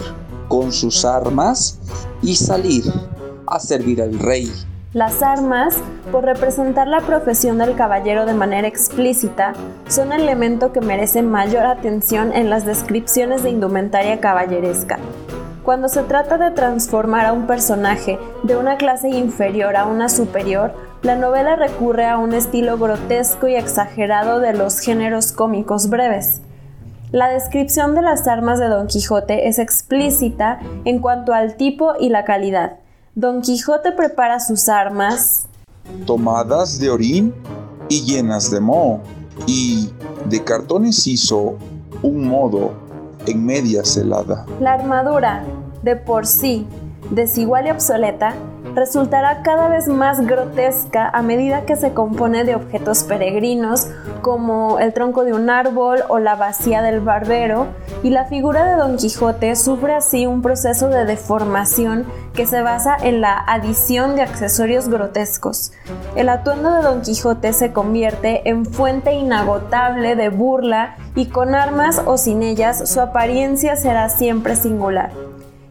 con 0.48 0.72
sus 0.72 1.04
armas 1.04 1.78
y 2.22 2.36
salir 2.36 2.84
a 3.46 3.58
servir 3.60 4.02
al 4.02 4.18
rey. 4.18 4.50
Las 4.94 5.22
armas, 5.22 5.74
por 6.12 6.24
representar 6.24 6.86
la 6.86 7.00
profesión 7.00 7.58
del 7.58 7.74
caballero 7.74 8.26
de 8.26 8.34
manera 8.34 8.68
explícita, 8.68 9.52
son 9.88 10.12
elemento 10.12 10.70
que 10.72 10.80
merece 10.80 11.20
mayor 11.22 11.66
atención 11.66 12.32
en 12.32 12.48
las 12.48 12.64
descripciones 12.64 13.42
de 13.42 13.50
indumentaria 13.50 14.20
caballeresca. 14.20 15.00
Cuando 15.64 15.88
se 15.88 16.02
trata 16.02 16.38
de 16.38 16.52
transformar 16.52 17.26
a 17.26 17.32
un 17.32 17.48
personaje 17.48 18.20
de 18.44 18.56
una 18.56 18.76
clase 18.76 19.08
inferior 19.08 19.76
a 19.76 19.86
una 19.86 20.08
superior, 20.08 20.74
la 21.02 21.16
novela 21.16 21.56
recurre 21.56 22.06
a 22.06 22.18
un 22.18 22.32
estilo 22.32 22.78
grotesco 22.78 23.48
y 23.48 23.56
exagerado 23.56 24.38
de 24.38 24.52
los 24.52 24.78
géneros 24.78 25.32
cómicos 25.32 25.88
breves. 25.88 26.40
La 27.14 27.28
descripción 27.28 27.94
de 27.94 28.02
las 28.02 28.26
armas 28.26 28.58
de 28.58 28.66
Don 28.66 28.88
Quijote 28.88 29.46
es 29.46 29.60
explícita 29.60 30.58
en 30.84 30.98
cuanto 30.98 31.32
al 31.32 31.56
tipo 31.56 31.92
y 32.00 32.08
la 32.08 32.24
calidad. 32.24 32.80
Don 33.14 33.40
Quijote 33.40 33.92
prepara 33.92 34.40
sus 34.40 34.68
armas 34.68 35.46
tomadas 36.06 36.80
de 36.80 36.90
orín 36.90 37.32
y 37.88 38.02
llenas 38.02 38.50
de 38.50 38.58
moho, 38.58 39.00
y 39.46 39.92
de 40.24 40.42
cartones 40.42 41.06
hizo 41.06 41.56
un 42.02 42.26
modo 42.26 42.72
en 43.26 43.46
media 43.46 43.84
celada. 43.84 44.44
La 44.58 44.72
armadura, 44.72 45.44
de 45.84 45.94
por 45.94 46.26
sí 46.26 46.66
desigual 47.12 47.68
y 47.68 47.70
obsoleta, 47.70 48.34
resultará 48.74 49.42
cada 49.42 49.68
vez 49.68 49.88
más 49.88 50.26
grotesca 50.26 51.08
a 51.08 51.22
medida 51.22 51.66
que 51.66 51.76
se 51.76 51.92
compone 51.92 52.44
de 52.44 52.54
objetos 52.54 53.04
peregrinos 53.04 53.88
como 54.22 54.78
el 54.78 54.92
tronco 54.94 55.24
de 55.24 55.34
un 55.34 55.50
árbol 55.50 56.00
o 56.08 56.18
la 56.18 56.34
vacía 56.34 56.82
del 56.82 57.00
barbero, 57.00 57.66
y 58.02 58.10
la 58.10 58.24
figura 58.24 58.64
de 58.64 58.76
Don 58.76 58.96
Quijote 58.96 59.54
sufre 59.56 59.94
así 59.94 60.26
un 60.26 60.42
proceso 60.42 60.88
de 60.88 61.04
deformación 61.04 62.06
que 62.34 62.46
se 62.46 62.62
basa 62.62 62.96
en 63.00 63.20
la 63.20 63.38
adición 63.38 64.16
de 64.16 64.22
accesorios 64.22 64.88
grotescos. 64.88 65.72
El 66.16 66.28
atuendo 66.28 66.72
de 66.72 66.82
Don 66.82 67.02
Quijote 67.02 67.52
se 67.52 67.72
convierte 67.72 68.48
en 68.48 68.66
fuente 68.66 69.12
inagotable 69.12 70.16
de 70.16 70.28
burla 70.28 70.96
y 71.14 71.26
con 71.26 71.54
armas 71.54 72.02
o 72.04 72.18
sin 72.18 72.42
ellas 72.42 72.88
su 72.90 73.00
apariencia 73.00 73.76
será 73.76 74.08
siempre 74.08 74.56
singular. 74.56 75.10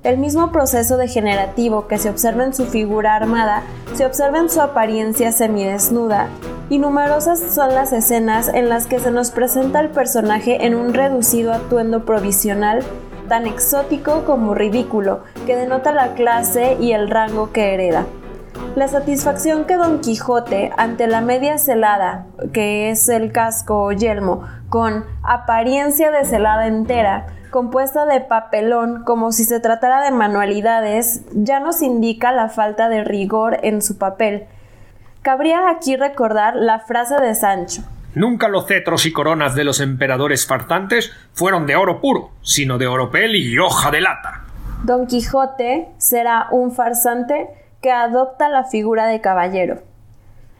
El 0.03 0.17
mismo 0.17 0.51
proceso 0.51 0.97
degenerativo 0.97 1.87
que 1.87 1.97
se 1.97 2.09
observa 2.09 2.43
en 2.43 2.53
su 2.53 2.65
figura 2.65 3.15
armada 3.15 3.63
se 3.93 4.05
observa 4.05 4.39
en 4.39 4.49
su 4.49 4.59
apariencia 4.59 5.31
semidesnuda, 5.31 6.27
y 6.69 6.77
numerosas 6.77 7.39
son 7.39 7.73
las 7.73 7.93
escenas 7.93 8.49
en 8.49 8.67
las 8.67 8.85
que 8.85 8.99
se 8.99 9.11
nos 9.11 9.31
presenta 9.31 9.79
el 9.79 9.91
personaje 9.91 10.65
en 10.65 10.75
un 10.75 10.93
reducido 10.93 11.53
atuendo 11.53 12.03
provisional 12.03 12.83
tan 13.29 13.47
exótico 13.47 14.25
como 14.25 14.53
ridículo, 14.53 15.23
que 15.45 15.55
denota 15.55 15.93
la 15.93 16.15
clase 16.15 16.75
y 16.81 16.91
el 16.91 17.09
rango 17.09 17.53
que 17.53 17.73
hereda. 17.73 18.05
La 18.75 18.89
satisfacción 18.89 19.63
que 19.63 19.77
Don 19.77 20.01
Quijote, 20.01 20.73
ante 20.75 21.07
la 21.07 21.21
media 21.21 21.57
celada, 21.57 22.25
que 22.51 22.89
es 22.89 23.07
el 23.07 23.31
casco 23.31 23.85
o 23.85 23.91
yelmo, 23.93 24.43
con 24.67 25.05
apariencia 25.23 26.11
de 26.11 26.25
celada 26.25 26.67
entera, 26.67 27.27
compuesta 27.53 28.07
de 28.07 28.19
papelón 28.19 29.03
como 29.03 29.31
si 29.31 29.45
se 29.45 29.59
tratara 29.59 30.03
de 30.03 30.09
manualidades, 30.09 31.21
ya 31.33 31.59
nos 31.59 31.83
indica 31.83 32.31
la 32.31 32.49
falta 32.49 32.89
de 32.89 33.03
rigor 33.03 33.59
en 33.61 33.83
su 33.83 33.99
papel. 33.99 34.45
Cabría 35.21 35.69
aquí 35.69 35.95
recordar 35.95 36.55
la 36.55 36.79
frase 36.79 37.15
de 37.21 37.35
Sancho. 37.35 37.83
Nunca 38.15 38.47
los 38.47 38.65
cetros 38.65 39.05
y 39.05 39.13
coronas 39.13 39.53
de 39.53 39.65
los 39.65 39.81
emperadores 39.81 40.47
fartantes 40.47 41.11
fueron 41.33 41.67
de 41.67 41.75
oro 41.75 42.01
puro, 42.01 42.31
sino 42.41 42.79
de 42.79 42.87
oropel 42.87 43.35
y 43.35 43.59
hoja 43.59 43.91
de 43.91 44.01
lata. 44.01 44.45
Don 44.83 45.05
Quijote 45.05 45.89
será 45.99 46.47
un 46.49 46.71
farsante 46.71 47.49
que 47.81 47.91
adopta 47.91 48.49
la 48.49 48.63
figura 48.63 49.05
de 49.05 49.21
caballero. 49.21 49.83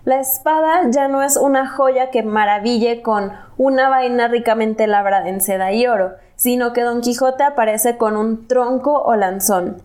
La 0.05 0.19
espada 0.19 0.81
ya 0.91 1.07
no 1.07 1.23
es 1.23 1.37
una 1.37 1.65
joya 1.65 2.11
que 2.11 2.21
maraville 2.21 3.01
con 3.01 3.31
una 3.57 3.89
vaina 3.89 4.27
ricamente 4.27 4.85
labrada 4.85 5.29
en 5.29 5.41
seda 5.41 5.71
y 5.71 5.87
oro, 5.87 6.11
sino 6.43 6.73
que 6.73 6.81
Don 6.81 6.99
Quijote 6.99 7.41
aparece 7.41 7.95
con 7.95 8.17
un 8.17 8.49
tronco 8.49 9.01
o 9.01 9.15
lanzón. 9.15 9.81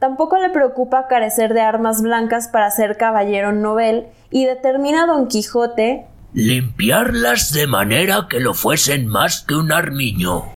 Tampoco 0.00 0.38
le 0.38 0.50
preocupa 0.50 1.06
carecer 1.06 1.54
de 1.54 1.60
armas 1.60 2.02
blancas 2.02 2.48
para 2.48 2.68
ser 2.72 2.96
caballero 2.96 3.52
novel 3.52 4.08
y 4.28 4.44
determina 4.44 5.06
Don 5.06 5.28
Quijote 5.28 6.08
limpiarlas 6.32 7.52
de 7.52 7.68
manera 7.68 8.26
que 8.28 8.40
lo 8.40 8.54
fuesen 8.54 9.06
más 9.06 9.44
que 9.46 9.54
un 9.54 9.70
armiño. 9.70 10.52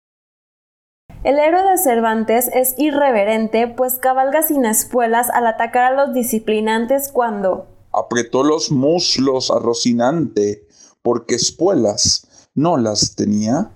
El 1.25 1.37
héroe 1.37 1.69
de 1.69 1.77
Cervantes 1.77 2.49
es 2.53 2.73
irreverente, 2.77 3.67
pues 3.67 3.95
cabalga 3.95 4.43
sin 4.43 4.63
espuelas 4.63 5.29
al 5.29 5.47
atacar 5.47 5.83
a 5.83 5.95
los 6.05 6.13
disciplinantes 6.13 7.11
cuando 7.11 7.67
apretó 7.91 8.45
los 8.45 8.71
muslos 8.71 9.51
a 9.51 9.59
Rocinante, 9.59 10.65
porque 11.01 11.35
espuelas 11.35 12.49
no 12.55 12.77
las 12.77 13.17
tenía. 13.17 13.69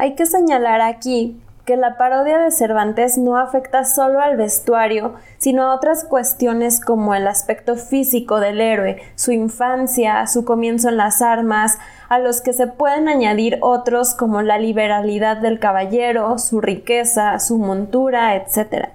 Hay 0.00 0.14
que 0.14 0.26
señalar 0.26 0.80
aquí 0.80 1.42
que 1.66 1.76
la 1.76 1.98
parodia 1.98 2.38
de 2.38 2.52
Cervantes 2.52 3.18
no 3.18 3.36
afecta 3.36 3.84
solo 3.84 4.20
al 4.20 4.36
vestuario, 4.36 5.16
sino 5.38 5.64
a 5.64 5.74
otras 5.74 6.04
cuestiones 6.04 6.80
como 6.80 7.16
el 7.16 7.26
aspecto 7.26 7.74
físico 7.74 8.38
del 8.38 8.60
héroe, 8.60 9.02
su 9.16 9.32
infancia, 9.32 10.24
su 10.28 10.44
comienzo 10.44 10.88
en 10.88 10.98
las 10.98 11.20
armas, 11.20 11.78
a 12.08 12.20
los 12.20 12.40
que 12.40 12.52
se 12.52 12.68
pueden 12.68 13.08
añadir 13.08 13.58
otros 13.60 14.14
como 14.14 14.40
la 14.40 14.56
liberalidad 14.56 15.38
del 15.38 15.58
caballero, 15.58 16.38
su 16.38 16.60
riqueza, 16.60 17.38
su 17.40 17.58
montura, 17.58 18.36
etc. 18.36 18.90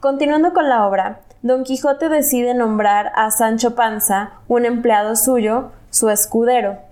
Continuando 0.00 0.52
con 0.52 0.68
la 0.68 0.88
obra, 0.88 1.20
Don 1.42 1.62
Quijote 1.62 2.08
decide 2.08 2.52
nombrar 2.52 3.12
a 3.14 3.30
Sancho 3.30 3.76
Panza, 3.76 4.32
un 4.48 4.66
empleado 4.66 5.14
suyo, 5.14 5.70
su 5.90 6.10
escudero. 6.10 6.85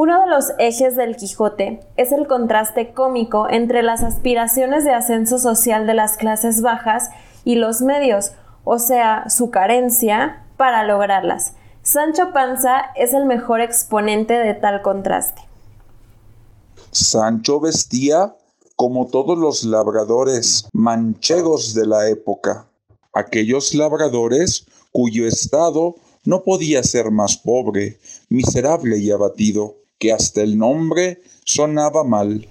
Uno 0.00 0.20
de 0.20 0.30
los 0.30 0.52
ejes 0.60 0.94
del 0.94 1.16
Quijote 1.16 1.80
es 1.96 2.12
el 2.12 2.28
contraste 2.28 2.92
cómico 2.92 3.48
entre 3.50 3.82
las 3.82 4.04
aspiraciones 4.04 4.84
de 4.84 4.92
ascenso 4.92 5.40
social 5.40 5.88
de 5.88 5.94
las 5.94 6.16
clases 6.16 6.62
bajas 6.62 7.10
y 7.44 7.56
los 7.56 7.80
medios, 7.80 8.30
o 8.62 8.78
sea, 8.78 9.28
su 9.28 9.50
carencia 9.50 10.46
para 10.56 10.84
lograrlas. 10.84 11.54
Sancho 11.82 12.32
Panza 12.32 12.92
es 12.94 13.12
el 13.12 13.24
mejor 13.24 13.60
exponente 13.60 14.34
de 14.34 14.54
tal 14.54 14.82
contraste. 14.82 15.42
Sancho 16.92 17.58
vestía 17.58 18.36
como 18.76 19.08
todos 19.08 19.36
los 19.36 19.64
labradores 19.64 20.68
manchegos 20.72 21.74
de 21.74 21.86
la 21.88 22.08
época 22.08 22.68
aquellos 23.12 23.74
labradores 23.74 24.64
cuyo 24.92 25.26
estado 25.26 25.96
no 26.24 26.44
podía 26.44 26.84
ser 26.84 27.10
más 27.10 27.36
pobre, 27.36 27.98
miserable 28.28 28.98
y 28.98 29.10
abatido, 29.10 29.74
que 29.98 30.12
hasta 30.12 30.42
el 30.42 30.58
nombre 30.58 31.18
sonaba 31.44 32.04
mal. 32.04 32.48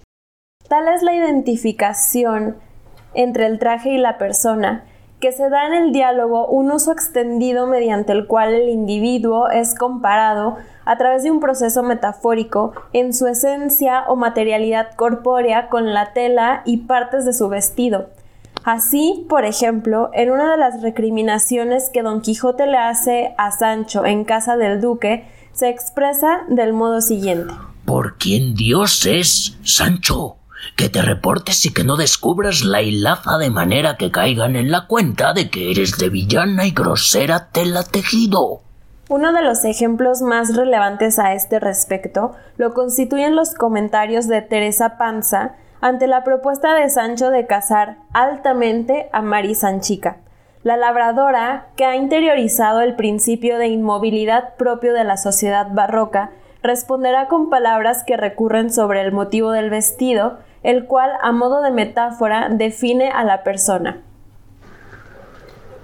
Tal 0.67 0.87
es 0.89 1.01
la 1.01 1.15
identificación 1.15 2.57
entre 3.13 3.45
el 3.45 3.57
traje 3.57 3.91
y 3.91 3.97
la 3.97 4.17
persona, 4.17 4.85
que 5.19 5.31
se 5.31 5.49
da 5.49 5.65
en 5.65 5.73
el 5.73 5.91
diálogo 5.91 6.47
un 6.47 6.71
uso 6.71 6.91
extendido 6.91 7.65
mediante 7.65 8.11
el 8.11 8.27
cual 8.27 8.53
el 8.53 8.69
individuo 8.69 9.49
es 9.49 9.73
comparado 9.73 10.57
a 10.85 10.97
través 10.97 11.23
de 11.23 11.31
un 11.31 11.39
proceso 11.39 11.81
metafórico 11.81 12.73
en 12.93 13.13
su 13.13 13.27
esencia 13.27 14.03
o 14.07 14.15
materialidad 14.15 14.93
corpórea 14.95 15.69
con 15.69 15.93
la 15.93 16.13
tela 16.13 16.61
y 16.65 16.77
partes 16.77 17.25
de 17.25 17.33
su 17.33 17.49
vestido. 17.49 18.09
Así, 18.63 19.25
por 19.29 19.45
ejemplo, 19.45 20.09
en 20.13 20.29
una 20.29 20.51
de 20.51 20.57
las 20.57 20.81
recriminaciones 20.81 21.89
que 21.89 22.03
Don 22.03 22.21
Quijote 22.21 22.67
le 22.67 22.77
hace 22.77 23.33
a 23.37 23.51
Sancho 23.51 24.05
en 24.05 24.25
casa 24.25 24.57
del 24.57 24.81
duque, 24.81 25.25
se 25.57 25.69
expresa 25.69 26.43
del 26.47 26.71
modo 26.71 27.01
siguiente. 27.01 27.51
¿Por 27.83 28.17
quién 28.17 28.53
Dios 28.53 29.05
es, 29.05 29.57
Sancho? 29.63 30.35
que 30.75 30.89
te 30.89 31.01
reportes 31.01 31.65
y 31.65 31.73
que 31.73 31.83
no 31.83 31.97
descubras 31.97 32.63
la 32.63 32.81
hilaza 32.81 33.37
de 33.37 33.49
manera 33.49 33.95
que 33.95 34.11
caigan 34.11 34.55
en 34.55 34.71
la 34.71 34.87
cuenta 34.87 35.33
de 35.33 35.49
que 35.49 35.71
eres 35.71 35.97
de 35.97 36.09
villana 36.09 36.65
y 36.65 36.71
grosera 36.71 37.49
tela 37.51 37.83
tejido. 37.83 38.61
Uno 39.09 39.31
de 39.31 39.41
los 39.41 39.63
ejemplos 39.63 40.21
más 40.21 40.55
relevantes 40.55 41.17
a 41.19 41.33
este 41.33 41.59
respecto 41.59 42.35
lo 42.57 42.73
constituyen 42.73 43.35
los 43.35 43.53
comentarios 43.53 44.27
de 44.27 44.41
Teresa 44.41 44.97
Panza 44.97 45.55
ante 45.79 46.07
la 46.07 46.23
propuesta 46.23 46.75
de 46.75 46.89
Sancho 46.89 47.29
de 47.29 47.47
casar 47.47 47.97
altamente 48.13 49.09
a 49.13 49.21
Mari 49.21 49.55
Sanchica, 49.55 50.17
la 50.67 50.75
labradora 50.75 51.67
que 51.77 51.85
ha 51.85 51.95
interiorizado 51.95 52.81
el 52.81 52.97
principio 52.97 53.57
de 53.57 53.69
inmovilidad 53.69 54.55
propio 54.55 54.91
de 54.91 55.05
la 55.05 55.15
sociedad 55.15 55.67
barroca 55.71 56.31
responderá 56.61 57.29
con 57.29 57.49
palabras 57.49 58.03
que 58.03 58.17
recurren 58.17 58.69
sobre 58.69 58.99
el 58.99 59.13
motivo 59.13 59.51
del 59.51 59.69
vestido 59.69 60.39
el 60.63 60.83
cual 60.83 61.11
a 61.21 61.31
modo 61.31 61.61
de 61.61 61.71
metáfora 61.71 62.49
define 62.49 63.07
a 63.07 63.23
la 63.23 63.43
persona. 63.43 64.01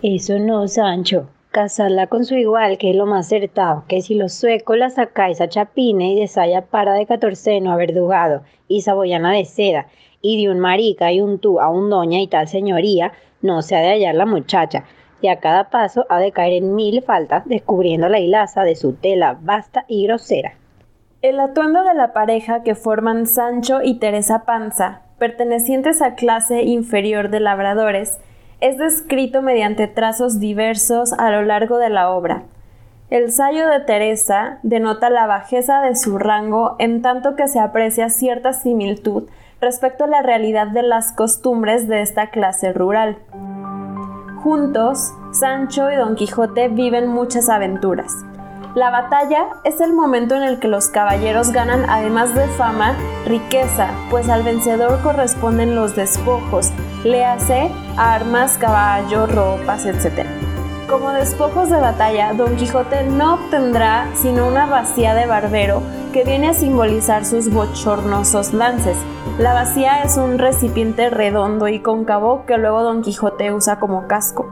Eso 0.01 0.37
no, 0.37 0.67
Sancho. 0.67 1.29
Casarla 1.51 2.07
con 2.07 2.25
su 2.25 2.35
igual, 2.35 2.77
que 2.77 2.89
es 2.89 2.95
lo 2.97 3.05
más 3.05 3.27
acertado, 3.27 3.85
que 3.87 4.01
si 4.01 4.15
los 4.15 4.33
suecos 4.33 4.77
la 4.77 4.89
sacáis 4.89 5.39
a 5.39 5.47
chapine 5.47 6.11
y 6.11 6.19
de 6.19 6.27
saya 6.27 6.65
para 6.65 6.91
de 6.91 7.05
catorceno 7.05 7.71
a 7.71 7.77
verdugado 7.77 8.41
y 8.67 8.81
saboyana 8.81 9.31
de 9.31 9.45
seda, 9.45 9.87
y 10.21 10.41
de 10.41 10.51
un 10.51 10.59
marica 10.59 11.13
y 11.13 11.21
un 11.21 11.39
tú 11.39 11.61
a 11.61 11.69
un 11.69 11.89
doña 11.89 12.19
y 12.19 12.27
tal 12.27 12.49
señoría, 12.49 13.13
no 13.43 13.61
se 13.61 13.75
ha 13.75 13.81
de 13.81 13.89
hallar 13.89 14.15
la 14.15 14.25
muchacha, 14.25 14.85
y 15.21 15.27
a 15.27 15.39
cada 15.39 15.69
paso 15.69 16.07
ha 16.09 16.19
de 16.19 16.31
caer 16.31 16.53
en 16.53 16.75
mil 16.75 17.03
faltas, 17.03 17.43
descubriendo 17.45 18.09
la 18.09 18.19
hilaza 18.19 18.63
de 18.63 18.75
su 18.75 18.93
tela 18.93 19.37
vasta 19.39 19.85
y 19.87 20.07
grosera. 20.07 20.53
El 21.21 21.39
atuendo 21.39 21.83
de 21.83 21.93
la 21.93 22.11
pareja 22.11 22.63
que 22.63 22.75
forman 22.75 23.27
Sancho 23.27 23.81
y 23.81 23.99
Teresa 23.99 24.43
Panza, 24.45 25.03
pertenecientes 25.19 26.01
a 26.01 26.15
clase 26.15 26.63
inferior 26.63 27.29
de 27.29 27.39
labradores, 27.39 28.19
es 28.59 28.77
descrito 28.77 29.41
mediante 29.41 29.87
trazos 29.87 30.39
diversos 30.39 31.13
a 31.13 31.31
lo 31.31 31.43
largo 31.43 31.77
de 31.77 31.89
la 31.89 32.09
obra. 32.09 32.43
El 33.09 33.31
sayo 33.31 33.67
de 33.67 33.79
Teresa 33.81 34.59
denota 34.63 35.09
la 35.09 35.27
bajeza 35.27 35.81
de 35.81 35.95
su 35.95 36.17
rango 36.17 36.75
en 36.79 37.01
tanto 37.01 37.35
que 37.35 37.47
se 37.47 37.59
aprecia 37.59 38.09
cierta 38.09 38.53
similitud 38.53 39.29
respecto 39.63 40.03
a 40.03 40.07
la 40.07 40.21
realidad 40.21 40.67
de 40.67 40.83
las 40.83 41.13
costumbres 41.13 41.87
de 41.87 42.01
esta 42.01 42.29
clase 42.29 42.73
rural. 42.73 43.17
Juntos, 44.43 45.13
Sancho 45.31 45.89
y 45.89 45.95
Don 45.95 46.15
Quijote 46.15 46.67
viven 46.67 47.07
muchas 47.07 47.47
aventuras. 47.47 48.13
La 48.75 48.89
batalla 48.89 49.47
es 49.63 49.79
el 49.79 49.93
momento 49.93 50.35
en 50.35 50.43
el 50.43 50.59
que 50.59 50.67
los 50.67 50.89
caballeros 50.89 51.51
ganan 51.51 51.89
además 51.89 52.35
de 52.35 52.47
fama, 52.47 52.97
riqueza, 53.25 53.87
pues 54.09 54.27
al 54.29 54.43
vencedor 54.43 54.99
corresponden 55.01 55.75
los 55.75 55.95
despojos, 55.95 56.71
le 57.05 57.23
armas, 57.95 58.57
caballos, 58.57 59.33
ropas, 59.33 59.85
etc. 59.85 60.27
Como 60.93 61.09
despojos 61.09 61.71
de 61.71 61.79
batalla, 61.79 62.33
Don 62.33 62.55
Quijote 62.55 63.03
no 63.05 63.33
obtendrá 63.33 64.05
sino 64.13 64.47
una 64.47 64.67
vacía 64.67 65.15
de 65.15 65.25
barbero 65.25 65.81
que 66.13 66.23
viene 66.23 66.49
a 66.49 66.53
simbolizar 66.53 67.25
sus 67.25 67.51
bochornosos 67.51 68.53
lances. 68.53 68.95
La 69.39 69.55
vacía 69.55 70.03
es 70.03 70.17
un 70.17 70.37
recipiente 70.37 71.09
redondo 71.09 71.67
y 71.67 71.79
cóncavo 71.79 72.45
que 72.45 72.59
luego 72.59 72.83
Don 72.83 73.01
Quijote 73.01 73.51
usa 73.51 73.79
como 73.79 74.05
casco. 74.05 74.45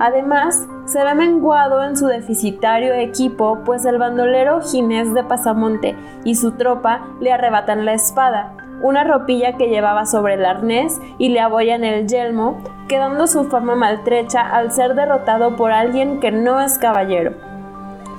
Además, 0.00 0.66
se 0.84 1.04
ve 1.04 1.14
menguado 1.14 1.84
en 1.84 1.96
su 1.96 2.08
deficitario 2.08 2.94
equipo, 2.94 3.60
pues 3.64 3.84
el 3.84 3.98
bandolero 3.98 4.62
Ginés 4.62 5.14
de 5.14 5.22
Pasamonte 5.22 5.96
y 6.24 6.34
su 6.34 6.56
tropa 6.56 7.06
le 7.20 7.32
arrebatan 7.32 7.84
la 7.84 7.92
espada, 7.92 8.56
una 8.82 9.04
ropilla 9.04 9.56
que 9.56 9.68
llevaba 9.68 10.06
sobre 10.06 10.34
el 10.34 10.44
arnés 10.44 11.00
y 11.18 11.30
le 11.30 11.40
abollan 11.40 11.84
el 11.84 12.06
yelmo, 12.06 12.62
quedando 12.88 13.26
su 13.26 13.44
fama 13.44 13.74
maltrecha 13.74 14.40
al 14.40 14.72
ser 14.72 14.94
derrotado 14.94 15.56
por 15.56 15.72
alguien 15.72 16.20
que 16.20 16.30
no 16.30 16.60
es 16.60 16.78
caballero. 16.78 17.32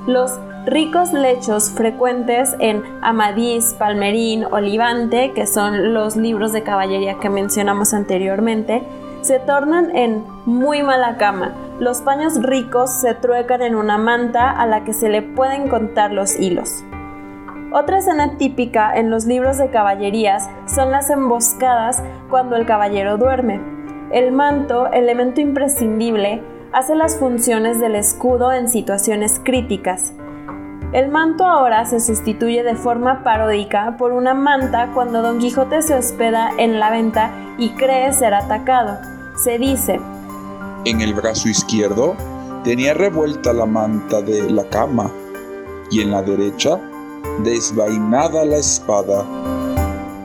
Los 0.07 0.39
ricos 0.65 1.13
lechos 1.13 1.69
frecuentes 1.71 2.55
en 2.59 2.83
Amadís, 3.01 3.73
Palmerín, 3.77 4.45
Olivante, 4.45 5.31
que 5.33 5.45
son 5.45 5.93
los 5.93 6.15
libros 6.15 6.53
de 6.53 6.63
caballería 6.63 7.15
que 7.19 7.29
mencionamos 7.29 7.93
anteriormente, 7.93 8.83
se 9.21 9.39
tornan 9.39 9.95
en 9.95 10.23
muy 10.45 10.83
mala 10.83 11.17
cama. 11.17 11.53
Los 11.79 12.01
paños 12.01 12.41
ricos 12.41 12.91
se 12.91 13.13
truecan 13.13 13.61
en 13.61 13.75
una 13.75 13.97
manta 13.97 14.51
a 14.51 14.65
la 14.65 14.83
que 14.83 14.93
se 14.93 15.09
le 15.09 15.21
pueden 15.21 15.69
contar 15.69 16.11
los 16.11 16.37
hilos. 16.37 16.83
Otra 17.75 17.97
escena 17.97 18.37
típica 18.37 18.95
en 18.95 19.09
los 19.09 19.25
libros 19.25 19.57
de 19.57 19.71
caballerías 19.71 20.47
son 20.67 20.91
las 20.91 21.09
emboscadas 21.09 22.03
cuando 22.29 22.55
el 22.55 22.67
caballero 22.67 23.17
duerme. 23.17 23.59
El 24.11 24.31
manto, 24.31 24.91
elemento 24.91 25.41
imprescindible, 25.41 26.43
hace 26.71 26.93
las 26.93 27.17
funciones 27.17 27.79
del 27.79 27.95
escudo 27.95 28.53
en 28.53 28.69
situaciones 28.69 29.41
críticas. 29.43 30.13
El 30.91 31.09
manto 31.09 31.45
ahora 31.45 31.85
se 31.85 31.99
sustituye 31.99 32.61
de 32.61 32.75
forma 32.75 33.23
paródica 33.23 33.97
por 33.97 34.11
una 34.11 34.35
manta 34.35 34.91
cuando 34.93 35.23
Don 35.23 35.39
Quijote 35.39 35.81
se 35.81 35.95
hospeda 35.95 36.51
en 36.59 36.79
la 36.79 36.91
venta 36.91 37.31
y 37.57 37.69
cree 37.71 38.13
ser 38.13 38.35
atacado. 38.35 38.99
Se 39.35 39.57
dice, 39.57 39.99
en 40.85 41.01
el 41.01 41.15
brazo 41.15 41.49
izquierdo 41.49 42.15
tenía 42.63 42.93
revuelta 42.93 43.51
la 43.51 43.65
manta 43.65 44.21
de 44.21 44.47
la 44.51 44.69
cama 44.69 45.09
y 45.89 46.01
en 46.01 46.11
la 46.11 46.21
derecha 46.21 46.79
desvainada 47.39 48.45
la 48.45 48.57
espada. 48.57 49.25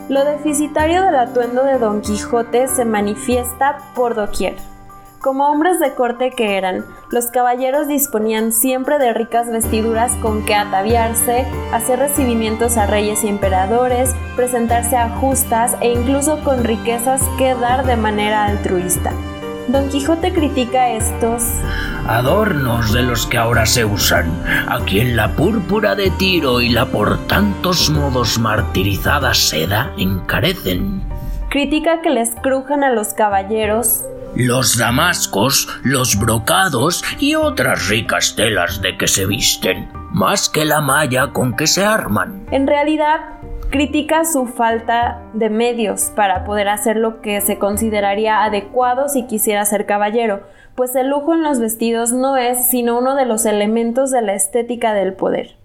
Lo 0.09 0.25
deficitario 0.25 1.03
del 1.03 1.15
atuendo 1.15 1.63
de 1.63 1.77
Don 1.77 2.01
Quijote 2.01 2.67
se 2.67 2.85
manifiesta 2.85 3.77
por 3.95 4.15
doquier. 4.15 4.57
Como 5.19 5.49
hombres 5.49 5.79
de 5.79 5.93
corte 5.95 6.31
que 6.31 6.57
eran, 6.57 6.85
los 7.11 7.27
caballeros 7.27 7.87
disponían 7.87 8.53
siempre 8.53 8.97
de 8.99 9.13
ricas 9.13 9.49
vestiduras 9.51 10.13
con 10.21 10.45
que 10.45 10.55
ataviarse, 10.55 11.45
hacer 11.73 11.99
recibimientos 11.99 12.77
a 12.77 12.87
reyes 12.87 13.23
y 13.25 13.27
emperadores, 13.27 14.11
presentarse 14.37 14.95
a 14.95 15.09
justas 15.09 15.75
e 15.81 15.91
incluso 15.91 16.41
con 16.43 16.63
riquezas 16.63 17.21
que 17.37 17.53
dar 17.53 17.85
de 17.85 17.97
manera 17.97 18.45
altruista. 18.45 19.11
Don 19.71 19.87
Quijote 19.87 20.33
critica 20.33 20.93
estos 20.93 21.43
adornos 22.07 22.91
de 22.91 23.03
los 23.03 23.27
que 23.27 23.37
ahora 23.37 23.67
se 23.67 23.85
usan, 23.85 24.25
a 24.67 24.79
quien 24.83 25.15
la 25.15 25.35
púrpura 25.35 25.93
de 25.93 26.09
tiro 26.09 26.59
y 26.59 26.69
la 26.69 26.87
por 26.87 27.27
tantos 27.27 27.91
modos 27.91 28.39
martirizada 28.39 29.35
seda 29.35 29.93
encarecen. 29.95 31.03
Critica 31.49 32.01
que 32.01 32.09
les 32.09 32.31
crujan 32.41 32.83
a 32.83 32.91
los 32.91 33.13
caballeros 33.13 34.01
los 34.35 34.77
damascos, 34.77 35.67
los 35.83 36.17
brocados 36.17 37.03
y 37.19 37.35
otras 37.35 37.87
ricas 37.87 38.35
telas 38.35 38.81
de 38.81 38.97
que 38.97 39.07
se 39.07 39.25
visten, 39.25 39.89
más 40.11 40.49
que 40.49 40.65
la 40.65 40.81
malla 40.81 41.31
con 41.31 41.55
que 41.55 41.67
se 41.67 41.83
arman. 41.83 42.45
En 42.51 42.67
realidad, 42.67 43.38
critica 43.69 44.25
su 44.25 44.47
falta 44.47 45.21
de 45.33 45.49
medios 45.51 46.11
para 46.15 46.43
poder 46.43 46.69
hacer 46.69 46.97
lo 46.97 47.21
que 47.21 47.39
se 47.41 47.59
consideraría 47.59 48.43
adecuado 48.43 49.09
si 49.09 49.27
quisiera 49.27 49.63
ser 49.65 49.85
caballero, 49.85 50.41
pues 50.73 50.95
el 50.95 51.09
lujo 51.09 51.35
en 51.35 51.43
los 51.43 51.59
vestidos 51.59 52.11
no 52.11 52.35
es 52.35 52.67
sino 52.67 52.97
uno 52.97 53.15
de 53.15 53.25
los 53.25 53.45
elementos 53.45 54.09
de 54.09 54.23
la 54.23 54.33
estética 54.33 54.93
del 54.93 55.13
poder. 55.13 55.55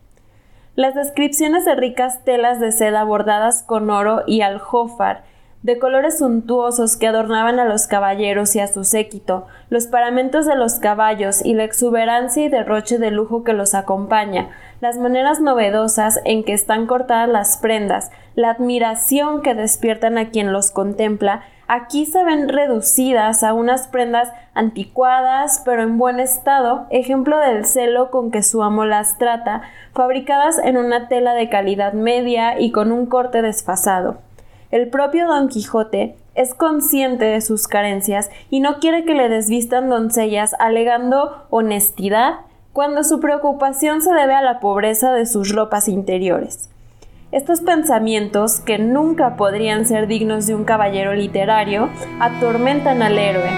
Las 0.74 0.94
descripciones 0.94 1.64
de 1.64 1.76
ricas 1.76 2.24
telas 2.24 2.60
de 2.60 2.72
seda 2.72 3.04
bordadas 3.04 3.62
con 3.62 3.88
oro 3.88 4.22
y 4.26 4.42
aljófar 4.42 5.24
de 5.64 5.78
colores 5.78 6.18
suntuosos 6.18 6.98
que 6.98 7.06
adornaban 7.06 7.58
a 7.58 7.64
los 7.64 7.86
caballeros 7.86 8.54
y 8.54 8.60
a 8.60 8.66
su 8.66 8.84
séquito, 8.84 9.46
los 9.70 9.86
paramentos 9.86 10.44
de 10.44 10.56
los 10.56 10.74
caballos 10.74 11.42
y 11.42 11.54
la 11.54 11.64
exuberancia 11.64 12.44
y 12.44 12.50
derroche 12.50 12.98
de 12.98 13.10
lujo 13.10 13.44
que 13.44 13.54
los 13.54 13.74
acompaña, 13.74 14.50
las 14.82 14.98
maneras 14.98 15.40
novedosas 15.40 16.20
en 16.26 16.44
que 16.44 16.52
están 16.52 16.86
cortadas 16.86 17.30
las 17.30 17.56
prendas, 17.56 18.10
la 18.34 18.50
admiración 18.50 19.40
que 19.40 19.54
despiertan 19.54 20.18
a 20.18 20.28
quien 20.28 20.52
los 20.52 20.70
contempla, 20.70 21.44
aquí 21.66 22.04
se 22.04 22.22
ven 22.24 22.50
reducidas 22.50 23.42
a 23.42 23.54
unas 23.54 23.88
prendas 23.88 24.30
anticuadas 24.52 25.62
pero 25.64 25.82
en 25.82 25.96
buen 25.96 26.20
estado, 26.20 26.84
ejemplo 26.90 27.38
del 27.38 27.64
celo 27.64 28.10
con 28.10 28.30
que 28.30 28.42
su 28.42 28.62
amo 28.62 28.84
las 28.84 29.16
trata, 29.16 29.62
fabricadas 29.94 30.58
en 30.58 30.76
una 30.76 31.08
tela 31.08 31.32
de 31.32 31.48
calidad 31.48 31.94
media 31.94 32.60
y 32.60 32.70
con 32.70 32.92
un 32.92 33.06
corte 33.06 33.40
desfasado. 33.40 34.18
El 34.70 34.88
propio 34.88 35.26
Don 35.26 35.48
Quijote 35.48 36.16
es 36.34 36.54
consciente 36.54 37.24
de 37.24 37.40
sus 37.40 37.68
carencias 37.68 38.30
y 38.50 38.60
no 38.60 38.80
quiere 38.80 39.04
que 39.04 39.14
le 39.14 39.28
desvistan 39.28 39.88
doncellas 39.88 40.54
alegando 40.58 41.46
honestidad 41.50 42.40
cuando 42.72 43.04
su 43.04 43.20
preocupación 43.20 44.02
se 44.02 44.12
debe 44.12 44.34
a 44.34 44.42
la 44.42 44.58
pobreza 44.58 45.12
de 45.12 45.26
sus 45.26 45.54
ropas 45.54 45.88
interiores. 45.88 46.68
Estos 47.30 47.60
pensamientos, 47.60 48.60
que 48.60 48.78
nunca 48.78 49.36
podrían 49.36 49.86
ser 49.86 50.06
dignos 50.06 50.46
de 50.46 50.54
un 50.54 50.64
caballero 50.64 51.14
literario, 51.14 51.88
atormentan 52.20 53.02
al 53.02 53.18
héroe. 53.18 53.50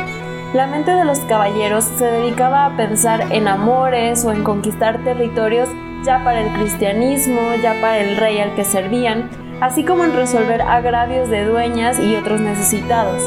La 0.54 0.66
mente 0.66 0.92
de 0.92 1.04
los 1.04 1.18
caballeros 1.20 1.84
se 1.84 2.06
dedicaba 2.06 2.64
a 2.64 2.76
pensar 2.76 3.32
en 3.32 3.48
amores 3.48 4.24
o 4.24 4.32
en 4.32 4.44
conquistar 4.44 5.02
territorios 5.04 5.68
ya 6.04 6.22
para 6.24 6.40
el 6.40 6.52
cristianismo, 6.54 7.40
ya 7.62 7.74
para 7.80 7.98
el 7.98 8.16
rey 8.16 8.38
al 8.38 8.54
que 8.54 8.64
servían, 8.64 9.28
así 9.60 9.84
como 9.84 10.04
en 10.04 10.14
resolver 10.14 10.62
agravios 10.62 11.28
de 11.28 11.44
dueñas 11.44 11.98
y 11.98 12.16
otros 12.16 12.40
necesitados. 12.40 13.22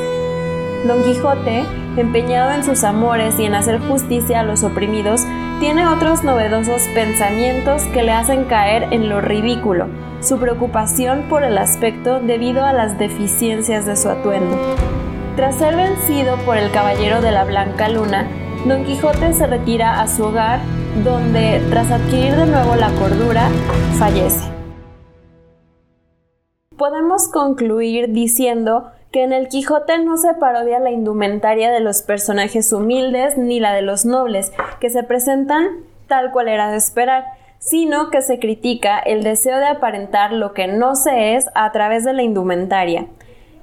Don 0.88 1.04
Quijote, 1.04 1.66
empeñado 1.98 2.52
en 2.52 2.64
sus 2.64 2.84
amores 2.84 3.40
y 3.40 3.46
en 3.46 3.56
hacer 3.56 3.80
justicia 3.80 4.40
a 4.40 4.44
los 4.44 4.64
oprimidos, 4.64 5.26
tiene 5.60 5.86
otros 5.88 6.24
novedosos 6.24 6.84
pensamientos 6.94 7.84
que 7.94 8.04
le 8.04 8.14
hacen 8.14 8.46
caer 8.46 8.88
en 8.92 9.10
lo 9.10 9.20
ridículo, 9.20 9.88
su 10.22 10.40
preocupación 10.40 11.24
por 11.30 11.44
el 11.44 11.58
aspecto 11.58 12.20
debido 12.22 12.64
a 12.64 12.72
las 12.72 12.98
deficiencias 12.98 13.86
de 13.86 13.98
su 13.98 14.10
atuendo. 14.10 14.58
Tras 15.36 15.56
ser 15.56 15.76
vencido 15.76 16.38
por 16.46 16.58
el 16.58 16.72
caballero 16.72 17.22
de 17.22 17.32
la 17.32 17.44
Blanca 17.44 17.90
Luna, 17.90 18.28
Don 18.66 18.84
Quijote 18.86 19.34
se 19.34 19.48
retira 19.48 20.02
a 20.02 20.08
su 20.08 20.24
hogar, 20.24 20.60
donde, 21.04 21.62
tras 21.70 21.92
adquirir 21.92 22.36
de 22.36 22.46
nuevo 22.46 22.76
la 22.76 22.90
cordura, 22.92 23.50
fallece. 23.98 24.49
Podemos 26.90 27.28
concluir 27.28 28.14
diciendo 28.14 28.90
que 29.12 29.22
en 29.22 29.32
el 29.32 29.48
Quijote 29.48 30.00
no 30.00 30.18
se 30.18 30.34
parodia 30.34 30.80
la 30.80 30.90
indumentaria 30.90 31.72
de 31.72 31.82
los 31.82 32.02
personajes 32.02 32.74
humildes 32.74 33.38
ni 33.38 33.60
la 33.60 33.76
de 33.76 33.84
los 33.84 34.06
nobles, 34.08 34.52
que 34.80 34.90
se 34.90 35.04
presentan 35.04 35.68
tal 36.08 36.32
cual 36.32 36.48
era 36.48 36.72
de 36.72 36.78
esperar, 36.78 37.26
sino 37.60 38.10
que 38.10 38.24
se 38.24 38.40
critica 38.40 38.98
el 38.98 39.22
deseo 39.22 39.60
de 39.60 39.68
aparentar 39.68 40.34
lo 40.34 40.54
que 40.54 40.66
no 40.66 40.96
se 40.96 41.36
es 41.36 41.52
a 41.54 41.72
través 41.72 42.06
de 42.06 42.14
la 42.14 42.24
indumentaria. 42.24 43.06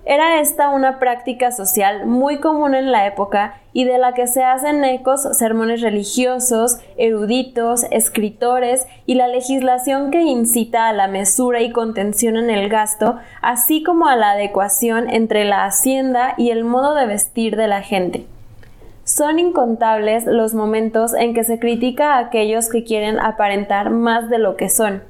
Era 0.09 0.39
esta 0.39 0.69
una 0.69 1.01
práctica 1.01 1.51
social 1.51 2.07
muy 2.07 2.39
común 2.39 2.77
en 2.77 2.93
la 2.93 3.09
época 3.09 3.57
y 3.73 3.83
de 3.83 3.99
la 3.99 4.15
que 4.15 4.29
se 4.29 4.45
hacen 4.45 4.85
ecos 4.85 5.23
sermones 5.37 5.81
religiosos, 5.81 6.79
eruditos, 6.97 7.85
escritores 7.91 8.87
y 9.05 9.17
la 9.17 9.27
legislación 9.27 10.13
que 10.13 10.23
incita 10.23 10.87
a 10.87 10.93
la 10.93 11.09
mesura 11.09 11.61
y 11.61 11.73
contención 11.73 12.37
en 12.37 12.51
el 12.51 12.69
gasto, 12.69 13.17
así 13.43 13.83
como 13.83 14.07
a 14.07 14.15
la 14.15 14.31
adecuación 14.31 15.11
entre 15.11 15.45
la 15.45 15.65
hacienda 15.65 16.35
y 16.37 16.51
el 16.51 16.63
modo 16.63 16.95
de 16.95 17.07
vestir 17.07 17.57
de 17.57 17.67
la 17.67 17.83
gente. 17.83 18.27
Son 19.03 19.41
incontables 19.41 20.25
los 20.25 20.55
momentos 20.55 21.15
en 21.15 21.35
que 21.35 21.43
se 21.43 21.59
critica 21.59 22.15
a 22.15 22.19
aquellos 22.19 22.69
que 22.69 22.85
quieren 22.85 23.19
aparentar 23.19 23.91
más 23.91 24.31
de 24.31 24.39
lo 24.39 24.55
que 24.55 24.69
son. 24.69 25.03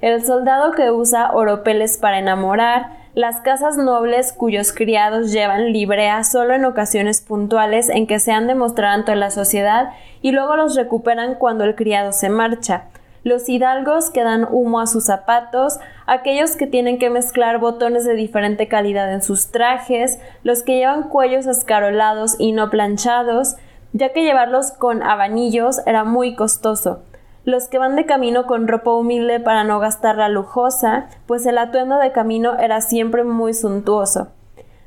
El 0.00 0.24
soldado 0.24 0.72
que 0.72 0.90
usa 0.90 1.32
oropeles 1.32 1.98
para 1.98 2.18
enamorar, 2.18 2.96
las 3.18 3.40
casas 3.40 3.76
nobles 3.76 4.32
cuyos 4.32 4.72
criados 4.72 5.32
llevan 5.32 5.72
librea 5.72 6.22
solo 6.22 6.54
en 6.54 6.64
ocasiones 6.64 7.20
puntuales 7.20 7.88
en 7.88 8.06
que 8.06 8.20
se 8.20 8.30
han 8.30 8.46
de 8.46 8.54
mostrar 8.54 8.92
ante 8.92 9.16
la 9.16 9.32
sociedad 9.32 9.88
y 10.22 10.30
luego 10.30 10.54
los 10.54 10.76
recuperan 10.76 11.34
cuando 11.34 11.64
el 11.64 11.74
criado 11.74 12.12
se 12.12 12.28
marcha, 12.28 12.84
los 13.24 13.48
hidalgos 13.48 14.10
que 14.10 14.22
dan 14.22 14.46
humo 14.48 14.78
a 14.78 14.86
sus 14.86 15.06
zapatos, 15.06 15.80
aquellos 16.06 16.54
que 16.54 16.68
tienen 16.68 17.00
que 17.00 17.10
mezclar 17.10 17.58
botones 17.58 18.04
de 18.04 18.14
diferente 18.14 18.68
calidad 18.68 19.12
en 19.12 19.20
sus 19.20 19.50
trajes, 19.50 20.20
los 20.44 20.62
que 20.62 20.76
llevan 20.76 21.08
cuellos 21.08 21.48
escarolados 21.48 22.36
y 22.38 22.52
no 22.52 22.70
planchados, 22.70 23.56
ya 23.94 24.12
que 24.12 24.22
llevarlos 24.22 24.70
con 24.70 25.02
abanillos 25.02 25.80
era 25.86 26.04
muy 26.04 26.36
costoso, 26.36 27.02
los 27.48 27.66
que 27.66 27.78
van 27.78 27.96
de 27.96 28.04
camino 28.04 28.44
con 28.46 28.68
ropa 28.68 28.92
humilde 28.92 29.40
para 29.40 29.64
no 29.64 29.78
gastar 29.78 30.16
la 30.16 30.28
lujosa, 30.28 31.06
pues 31.26 31.46
el 31.46 31.56
atuendo 31.56 31.96
de 31.96 32.12
camino 32.12 32.58
era 32.58 32.82
siempre 32.82 33.24
muy 33.24 33.54
suntuoso. 33.54 34.28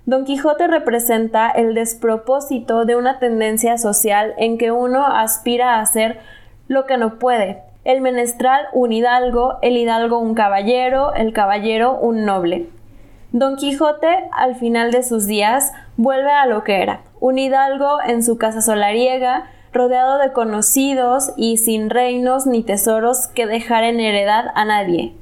Don 0.06 0.26
Quijote 0.26 0.68
representa 0.68 1.50
el 1.50 1.74
despropósito 1.74 2.86
de 2.86 2.96
una 2.96 3.18
tendencia 3.18 3.80
social 3.80 4.36
en 4.38 4.60
que 4.60 4.70
uno 4.72 5.08
aspira 5.08 5.76
a 5.76 5.82
hacer 5.82 6.20
lo 6.68 6.86
que 6.86 6.98
no 6.98 7.18
puede. 7.18 7.64
El 7.84 8.02
menestral 8.02 8.68
un 8.74 8.92
hidalgo, 8.92 9.58
el 9.64 9.76
hidalgo 9.76 10.20
un 10.20 10.36
caballero, 10.36 11.16
el 11.16 11.34
caballero 11.34 11.98
un 12.00 12.26
noble. 12.26 12.70
Don 13.32 13.56
Quijote, 13.56 14.30
al 14.32 14.54
final 14.56 14.92
de 14.92 15.02
sus 15.02 15.26
días, 15.26 15.74
vuelve 15.98 16.30
a 16.30 16.46
lo 16.46 16.64
que 16.64 16.84
era, 16.84 17.02
un 17.20 17.40
hidalgo 17.40 17.98
en 18.06 18.22
su 18.22 18.38
casa 18.38 18.62
solariega, 18.62 19.50
rodeado 19.74 20.18
de 20.18 20.34
conocidos 20.34 21.32
y 21.38 21.58
sin 21.58 21.90
reinos 21.90 22.46
ni 22.46 22.64
tesoros 22.64 23.28
que 23.28 23.46
dejar 23.46 23.84
en 23.84 24.00
heredad 24.00 24.46
a 24.56 24.66
nadie. 24.66 25.14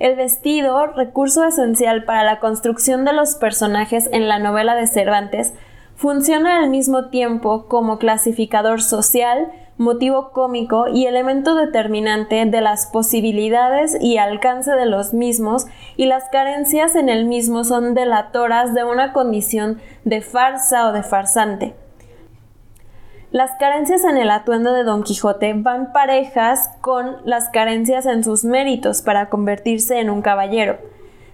El 0.00 0.16
vestido, 0.16 0.86
recurso 0.86 1.44
esencial 1.44 2.04
para 2.04 2.24
la 2.24 2.40
construcción 2.40 3.04
de 3.04 3.12
los 3.12 3.36
personajes 3.36 4.08
en 4.12 4.28
la 4.28 4.38
novela 4.38 4.74
de 4.74 4.88
Cervantes, 4.88 5.54
funciona 5.94 6.58
al 6.58 6.70
mismo 6.70 7.06
tiempo 7.06 7.66
como 7.68 7.98
clasificador 7.98 8.82
social, 8.82 9.52
motivo 9.78 10.30
cómico 10.32 10.88
y 10.88 11.06
elemento 11.06 11.54
determinante 11.54 12.44
de 12.44 12.60
las 12.60 12.86
posibilidades 12.86 13.96
y 14.00 14.18
alcance 14.18 14.72
de 14.72 14.86
los 14.86 15.14
mismos 15.14 15.66
y 15.96 16.06
las 16.06 16.24
carencias 16.30 16.96
en 16.96 17.08
el 17.08 17.24
mismo 17.26 17.64
son 17.64 17.94
delatoras 17.94 18.74
de 18.74 18.84
una 18.84 19.12
condición 19.12 19.80
de 20.04 20.20
farsa 20.20 20.88
o 20.88 20.92
de 20.92 21.02
farsante. 21.02 21.74
Las 23.34 23.50
carencias 23.58 24.04
en 24.04 24.16
el 24.16 24.30
atuendo 24.30 24.72
de 24.72 24.84
Don 24.84 25.02
Quijote 25.02 25.54
van 25.54 25.92
parejas 25.92 26.70
con 26.80 27.16
las 27.24 27.48
carencias 27.48 28.06
en 28.06 28.22
sus 28.22 28.44
méritos 28.44 29.02
para 29.02 29.28
convertirse 29.28 29.98
en 29.98 30.08
un 30.08 30.22
caballero. 30.22 30.78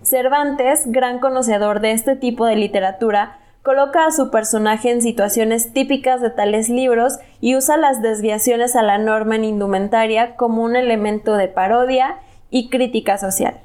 Cervantes, 0.00 0.84
gran 0.86 1.18
conocedor 1.18 1.80
de 1.80 1.92
este 1.92 2.16
tipo 2.16 2.46
de 2.46 2.56
literatura, 2.56 3.38
coloca 3.60 4.06
a 4.06 4.12
su 4.12 4.30
personaje 4.30 4.90
en 4.90 5.02
situaciones 5.02 5.74
típicas 5.74 6.22
de 6.22 6.30
tales 6.30 6.70
libros 6.70 7.18
y 7.42 7.54
usa 7.54 7.76
las 7.76 8.00
desviaciones 8.00 8.76
a 8.76 8.82
la 8.82 8.96
norma 8.96 9.36
en 9.36 9.44
indumentaria 9.44 10.36
como 10.36 10.62
un 10.62 10.76
elemento 10.76 11.36
de 11.36 11.48
parodia 11.48 12.16
y 12.50 12.70
crítica 12.70 13.18
social. 13.18 13.60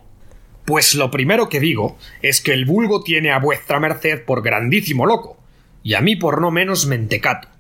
Pues 0.65 0.93
lo 0.93 1.10
primero 1.10 1.48
que 1.48 1.62
digo 1.62 1.95
es 2.21 2.41
que 2.41 2.52
el 2.52 2.65
vulgo 2.65 3.02
tiene 3.02 3.32
a 3.32 3.39
vuestra 3.39 3.80
merced 3.80 4.26
por 4.26 4.43
grandísimo 4.43 5.06
loco, 5.06 5.38
y 5.84 5.93
a 5.93 6.02
mí 6.02 6.17
por 6.17 6.41
no 6.41 6.52
menos 6.52 6.86
mentecato. 6.86 7.55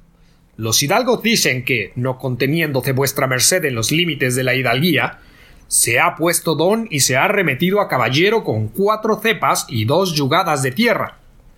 Los 0.57 0.81
hidalgos 0.81 1.21
dicen 1.21 1.65
que, 1.65 1.91
no 1.95 2.17
conteniéndose 2.17 2.93
vuestra 2.93 3.27
merced 3.27 3.65
en 3.65 3.75
los 3.75 3.91
límites 3.91 4.35
de 4.35 4.43
la 4.43 4.55
hidalguía, 4.55 5.19
se 5.67 5.99
ha 5.99 6.15
puesto 6.15 6.55
don 6.55 6.87
y 6.89 7.01
se 7.01 7.17
ha 7.17 7.27
remetido 7.27 7.81
a 7.81 7.89
caballero 7.89 8.43
con 8.43 8.69
cuatro 8.69 9.19
cepas 9.21 9.65
y 9.67 9.85
dos 9.85 10.13
yugadas 10.13 10.63
de 10.63 10.71
tierra, 10.71 11.17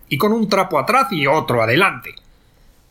y 0.09 0.17
con 0.17 0.33
un 0.33 0.49
trapo 0.49 0.79
atrás 0.79 1.11
y 1.11 1.27
otro 1.27 1.61
adelante. 1.61 2.15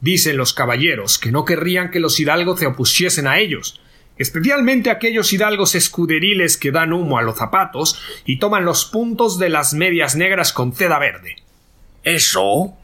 Dicen 0.00 0.36
los 0.36 0.52
caballeros 0.52 1.18
que 1.18 1.32
no 1.32 1.44
querrían 1.44 1.90
que 1.90 2.00
los 2.00 2.20
hidalgos 2.20 2.60
se 2.60 2.66
opusiesen 2.66 3.26
a 3.26 3.38
ellos, 3.38 3.80
especialmente 4.18 4.90
aquellos 4.90 5.32
hidalgos 5.32 5.74
escuderiles 5.74 6.56
que 6.56 6.70
dan 6.70 6.92
humo 6.92 7.18
a 7.18 7.22
los 7.22 7.36
zapatos 7.36 8.00
y 8.24 8.38
toman 8.38 8.64
los 8.64 8.84
puntos 8.84 9.38
de 9.38 9.48
las 9.48 9.74
medias 9.74 10.14
negras 10.14 10.52
con 10.52 10.74
seda 10.74 10.98
verde. 10.98 11.36
Eso 12.04 12.76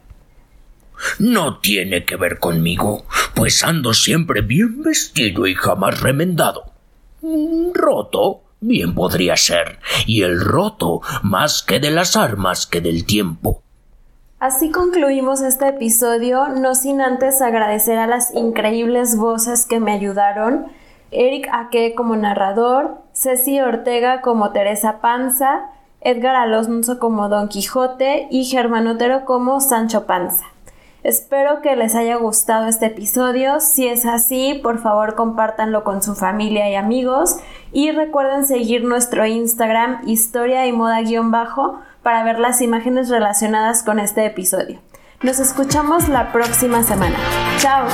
no 1.19 1.59
tiene 1.59 2.05
que 2.05 2.17
ver 2.17 2.39
conmigo, 2.39 3.05
pues 3.35 3.65
ando 3.65 3.95
siempre 3.95 4.41
bien 4.41 4.83
vestido 4.83 5.47
y 5.47 5.55
jamás 5.55 6.01
remendado. 6.01 6.65
Roto, 7.75 8.43
bien 8.61 8.95
podría 8.95 9.37
ser, 9.37 9.79
y 10.07 10.23
el 10.23 10.41
roto 10.41 11.01
más 11.23 11.63
que 11.63 11.81
de 11.81 11.91
las 11.91 12.17
armas 12.17 12.67
que 12.67 12.81
del 12.81 13.05
tiempo. 13.05 13.63
Así 14.43 14.73
concluimos 14.73 15.41
este 15.41 15.69
episodio, 15.69 16.49
no 16.49 16.75
sin 16.75 17.01
antes 17.01 17.41
agradecer 17.41 17.99
a 17.99 18.09
las 18.09 18.35
increíbles 18.35 19.17
voces 19.17 19.67
que 19.67 19.79
me 19.79 19.93
ayudaron. 19.93 20.67
Eric 21.13 21.49
Aque 21.53 21.95
como 21.95 22.17
narrador, 22.17 23.03
Ceci 23.13 23.61
Ortega 23.61 24.21
como 24.21 24.51
Teresa 24.51 25.01
Panza, 25.01 25.71
Edgar 26.01 26.35
Alonso 26.35 26.99
como 26.99 27.29
Don 27.29 27.47
Quijote 27.47 28.27
y 28.33 28.45
Germán 28.45 28.89
Otero 28.89 29.25
como 29.25 29.61
Sancho 29.61 30.07
Panza. 30.07 30.47
Espero 31.03 31.63
que 31.63 31.75
les 31.75 31.97
haya 31.97 32.17
gustado 32.17 32.67
este 32.67 32.87
episodio. 32.87 33.59
Si 33.61 33.89
es 33.89 34.07
así, 34.07 34.61
por 34.63 34.81
favor 34.81 35.17
compártanlo 35.17 35.83
con 35.83 36.03
su 36.03 36.15
familia 36.15 36.71
y 36.71 36.77
amigos. 36.77 37.37
Y 37.73 37.91
recuerden 37.91 38.47
seguir 38.47 38.85
nuestro 38.85 39.27
Instagram 39.27 40.03
historia 40.07 40.67
y 40.67 40.73
moda-bajo 40.73 41.81
para 42.03 42.23
ver 42.23 42.39
las 42.39 42.61
imágenes 42.61 43.09
relacionadas 43.09 43.83
con 43.83 43.99
este 43.99 44.25
episodio. 44.27 44.81
Nos 45.23 45.41
escuchamos 45.41 46.09
la 46.09 46.33
próxima 46.33 46.83
semana. 46.83 47.17
Chao. 47.59 47.87